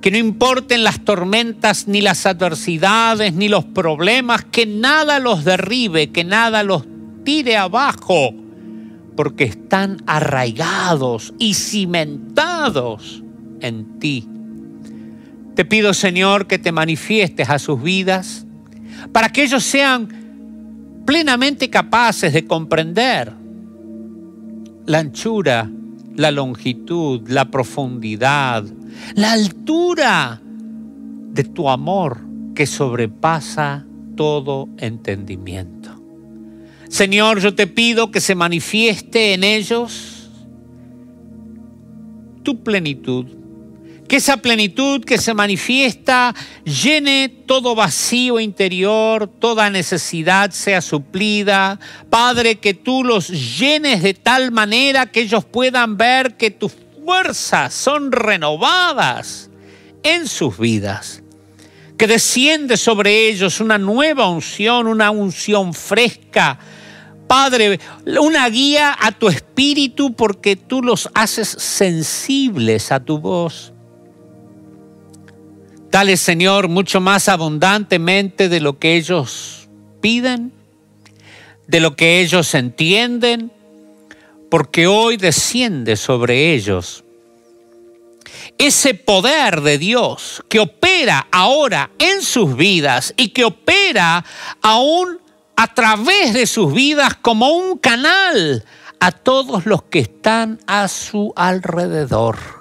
Que 0.00 0.10
no 0.10 0.16
importen 0.16 0.82
las 0.82 1.04
tormentas, 1.04 1.86
ni 1.86 2.00
las 2.00 2.24
adversidades, 2.24 3.34
ni 3.34 3.48
los 3.48 3.66
problemas, 3.66 4.44
que 4.44 4.64
nada 4.64 5.18
los 5.18 5.44
derribe, 5.44 6.10
que 6.10 6.24
nada 6.24 6.62
los 6.62 6.84
tire 7.22 7.58
abajo, 7.58 8.32
porque 9.14 9.44
están 9.44 9.98
arraigados 10.06 11.34
y 11.38 11.52
cimentados 11.52 13.22
en 13.60 13.98
ti. 13.98 14.26
Te 15.54 15.66
pido, 15.66 15.92
Señor, 15.92 16.46
que 16.46 16.58
te 16.58 16.72
manifiestes 16.72 17.50
a 17.50 17.58
sus 17.58 17.82
vidas 17.82 18.46
para 19.12 19.28
que 19.28 19.42
ellos 19.42 19.62
sean 19.62 20.19
plenamente 21.10 21.68
capaces 21.68 22.32
de 22.32 22.46
comprender 22.46 23.32
la 24.86 25.00
anchura, 25.00 25.68
la 26.14 26.30
longitud, 26.30 27.28
la 27.28 27.50
profundidad, 27.50 28.64
la 29.16 29.32
altura 29.32 30.40
de 30.40 31.42
tu 31.42 31.68
amor 31.68 32.20
que 32.54 32.64
sobrepasa 32.64 33.84
todo 34.14 34.68
entendimiento. 34.78 36.00
Señor, 36.88 37.40
yo 37.40 37.56
te 37.56 37.66
pido 37.66 38.12
que 38.12 38.20
se 38.20 38.36
manifieste 38.36 39.34
en 39.34 39.42
ellos 39.42 40.30
tu 42.44 42.62
plenitud, 42.62 43.26
que 44.10 44.16
esa 44.16 44.38
plenitud 44.38 45.04
que 45.04 45.18
se 45.18 45.34
manifiesta 45.34 46.34
llene 46.64 47.28
todo 47.28 47.76
vacío 47.76 48.40
interior, 48.40 49.28
toda 49.28 49.70
necesidad 49.70 50.50
sea 50.50 50.80
suplida. 50.80 51.78
Padre, 52.10 52.58
que 52.58 52.74
tú 52.74 53.04
los 53.04 53.28
llenes 53.28 54.02
de 54.02 54.14
tal 54.14 54.50
manera 54.50 55.06
que 55.06 55.20
ellos 55.20 55.44
puedan 55.44 55.96
ver 55.96 56.36
que 56.36 56.50
tus 56.50 56.72
fuerzas 57.04 57.72
son 57.72 58.10
renovadas 58.10 59.48
en 60.02 60.26
sus 60.26 60.58
vidas. 60.58 61.22
Que 61.96 62.08
desciende 62.08 62.76
sobre 62.76 63.28
ellos 63.28 63.60
una 63.60 63.78
nueva 63.78 64.28
unción, 64.28 64.88
una 64.88 65.12
unción 65.12 65.72
fresca, 65.72 66.58
Padre, 67.28 67.78
una 68.20 68.48
guía 68.48 68.96
a 69.00 69.12
tu 69.12 69.28
espíritu 69.28 70.14
porque 70.14 70.56
tú 70.56 70.82
los 70.82 71.08
haces 71.14 71.46
sensibles 71.46 72.90
a 72.90 72.98
tu 72.98 73.20
voz. 73.20 73.72
Dale, 75.90 76.16
Señor, 76.16 76.68
mucho 76.68 77.00
más 77.00 77.28
abundantemente 77.28 78.48
de 78.48 78.60
lo 78.60 78.78
que 78.78 78.96
ellos 78.96 79.68
piden, 80.00 80.52
de 81.66 81.80
lo 81.80 81.96
que 81.96 82.20
ellos 82.20 82.54
entienden, 82.54 83.50
porque 84.50 84.86
hoy 84.86 85.16
desciende 85.16 85.96
sobre 85.96 86.54
ellos 86.54 87.04
ese 88.58 88.94
poder 88.94 89.62
de 89.62 89.78
Dios 89.78 90.44
que 90.48 90.60
opera 90.60 91.26
ahora 91.32 91.90
en 91.98 92.22
sus 92.22 92.56
vidas 92.56 93.14
y 93.16 93.28
que 93.28 93.44
opera 93.44 94.24
aún 94.62 95.18
a 95.56 95.74
través 95.74 96.34
de 96.34 96.46
sus 96.46 96.72
vidas 96.72 97.16
como 97.16 97.50
un 97.50 97.78
canal 97.78 98.64
a 99.00 99.12
todos 99.12 99.66
los 99.66 99.82
que 99.84 100.00
están 100.00 100.60
a 100.66 100.88
su 100.88 101.32
alrededor. 101.36 102.59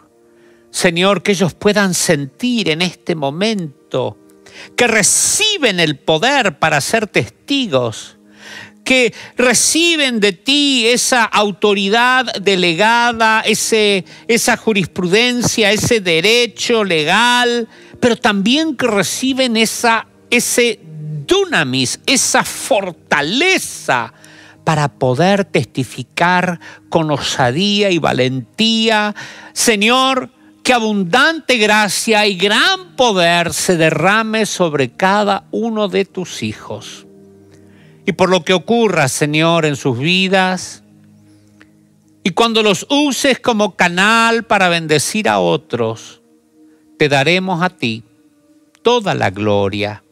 Señor, 0.72 1.24
que 1.24 1.32
ellos 1.32 1.54
puedan 1.54 1.94
sentir 1.94 2.70
en 2.70 2.82
este 2.82 3.16
momento 3.16 4.18
que 4.76 4.88
reciben 4.88 5.80
el 5.80 5.98
poder 5.98 6.60
para 6.60 6.82
ser 6.82 7.08
testigos, 7.08 8.18
que 8.84 9.14
reciben 9.38 10.20
de 10.20 10.34
ti 10.34 10.88
esa 10.88 11.24
autoridad 11.24 12.26
delegada, 12.42 13.42
ese, 13.42 14.06
esa 14.28 14.58
jurisprudencia, 14.58 15.72
ese 15.72 16.02
derecho 16.02 16.84
legal, 16.84 17.68
pero 18.00 18.16
también 18.16 18.76
que 18.76 18.88
reciben 18.88 19.58
esa, 19.58 20.08
ese 20.30 20.80
dunamis, 21.28 22.00
esa 22.06 22.44
fortaleza 22.44 24.14
para 24.64 24.88
poder 24.88 25.46
testificar 25.46 26.60
con 26.90 27.12
osadía 27.12 27.92
y 27.92 27.98
valentía. 27.98 29.16
Señor, 29.54 30.32
que 30.70 30.74
abundante 30.74 31.58
gracia 31.58 32.28
y 32.28 32.36
gran 32.36 32.96
poder 32.96 33.56
se 33.56 33.76
derrame 33.76 34.46
sobre 34.46 34.92
cada 34.92 35.48
uno 35.50 35.88
de 35.88 36.06
tus 36.06 36.44
hijos. 36.44 37.08
Y 38.06 38.12
por 38.12 38.30
lo 38.30 38.44
que 38.44 38.54
ocurra, 38.54 39.08
Señor, 39.08 39.66
en 39.66 39.76
sus 39.76 39.98
vidas, 39.98 40.84
y 42.24 42.30
cuando 42.30 42.62
los 42.62 42.86
uses 42.88 43.40
como 43.40 43.76
canal 43.76 44.44
para 44.44 44.70
bendecir 44.70 45.28
a 45.28 45.40
otros, 45.40 46.22
te 47.00 47.10
daremos 47.10 47.64
a 47.64 47.70
ti 47.70 48.04
toda 48.84 49.16
la 49.16 49.32
gloria. 49.32 50.04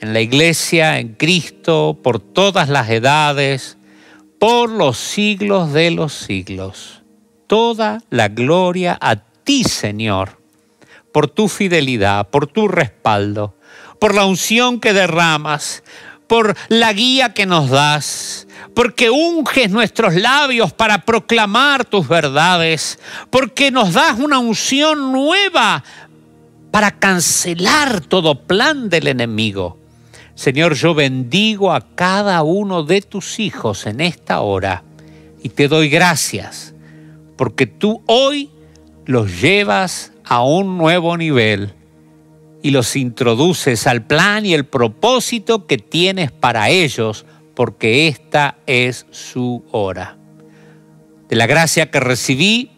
En 0.00 0.12
la 0.12 0.20
iglesia, 0.20 0.98
en 0.98 1.14
Cristo, 1.14 2.00
por 2.02 2.18
todas 2.18 2.68
las 2.68 2.90
edades, 2.90 3.78
por 4.40 4.70
los 4.70 4.98
siglos 4.98 5.72
de 5.72 5.92
los 5.92 6.14
siglos. 6.14 7.04
Toda 7.46 8.02
la 8.10 8.26
gloria 8.26 8.98
a 9.00 9.27
ti, 9.48 9.64
Señor, 9.64 10.42
por 11.10 11.26
tu 11.26 11.48
fidelidad, 11.48 12.28
por 12.28 12.48
tu 12.48 12.68
respaldo, 12.68 13.54
por 13.98 14.14
la 14.14 14.26
unción 14.26 14.78
que 14.78 14.92
derramas, 14.92 15.82
por 16.26 16.54
la 16.68 16.92
guía 16.92 17.32
que 17.32 17.46
nos 17.46 17.70
das, 17.70 18.46
porque 18.74 19.08
unges 19.08 19.70
nuestros 19.70 20.14
labios 20.16 20.74
para 20.74 21.06
proclamar 21.06 21.86
tus 21.86 22.06
verdades, 22.06 22.98
porque 23.30 23.70
nos 23.70 23.94
das 23.94 24.18
una 24.18 24.38
unción 24.38 25.12
nueva 25.12 25.82
para 26.70 26.98
cancelar 26.98 28.02
todo 28.02 28.46
plan 28.46 28.90
del 28.90 29.06
enemigo. 29.06 29.78
Señor, 30.34 30.74
yo 30.74 30.92
bendigo 30.92 31.72
a 31.72 31.80
cada 31.94 32.42
uno 32.42 32.82
de 32.82 33.00
tus 33.00 33.38
hijos 33.38 33.86
en 33.86 34.02
esta 34.02 34.40
hora 34.40 34.82
y 35.42 35.48
te 35.48 35.68
doy 35.68 35.88
gracias, 35.88 36.74
porque 37.38 37.66
tú 37.66 38.02
hoy 38.04 38.50
los 39.08 39.40
llevas 39.40 40.12
a 40.22 40.44
un 40.44 40.76
nuevo 40.76 41.16
nivel 41.16 41.72
y 42.62 42.72
los 42.72 42.94
introduces 42.94 43.86
al 43.86 44.04
plan 44.04 44.44
y 44.44 44.52
el 44.52 44.66
propósito 44.66 45.66
que 45.66 45.78
tienes 45.78 46.30
para 46.30 46.68
ellos, 46.68 47.24
porque 47.54 48.06
esta 48.06 48.58
es 48.66 49.06
su 49.10 49.64
hora. 49.70 50.18
De 51.26 51.36
la 51.36 51.46
gracia 51.46 51.90
que 51.90 52.00
recibí, 52.00 52.70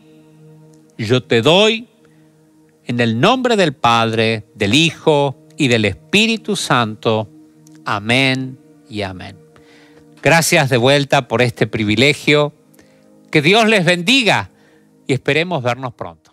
yo 0.97 1.21
te 1.21 1.43
doy 1.43 1.89
en 2.87 3.01
el 3.01 3.19
nombre 3.19 3.57
del 3.57 3.73
Padre, 3.73 4.45
del 4.55 4.75
Hijo 4.75 5.37
y 5.57 5.67
del 5.67 5.85
Espíritu 5.85 6.55
Santo. 6.55 7.29
Amén 7.85 8.57
y 8.89 9.03
amén. 9.03 9.37
Gracias 10.23 10.71
de 10.71 10.77
vuelta 10.77 11.27
por 11.27 11.43
este 11.43 11.67
privilegio. 11.67 12.53
Que 13.33 13.43
Dios 13.43 13.67
les 13.67 13.85
bendiga 13.85 14.51
y 15.11 15.13
esperemos 15.13 15.61
vernos 15.61 15.93
pronto. 15.95 16.30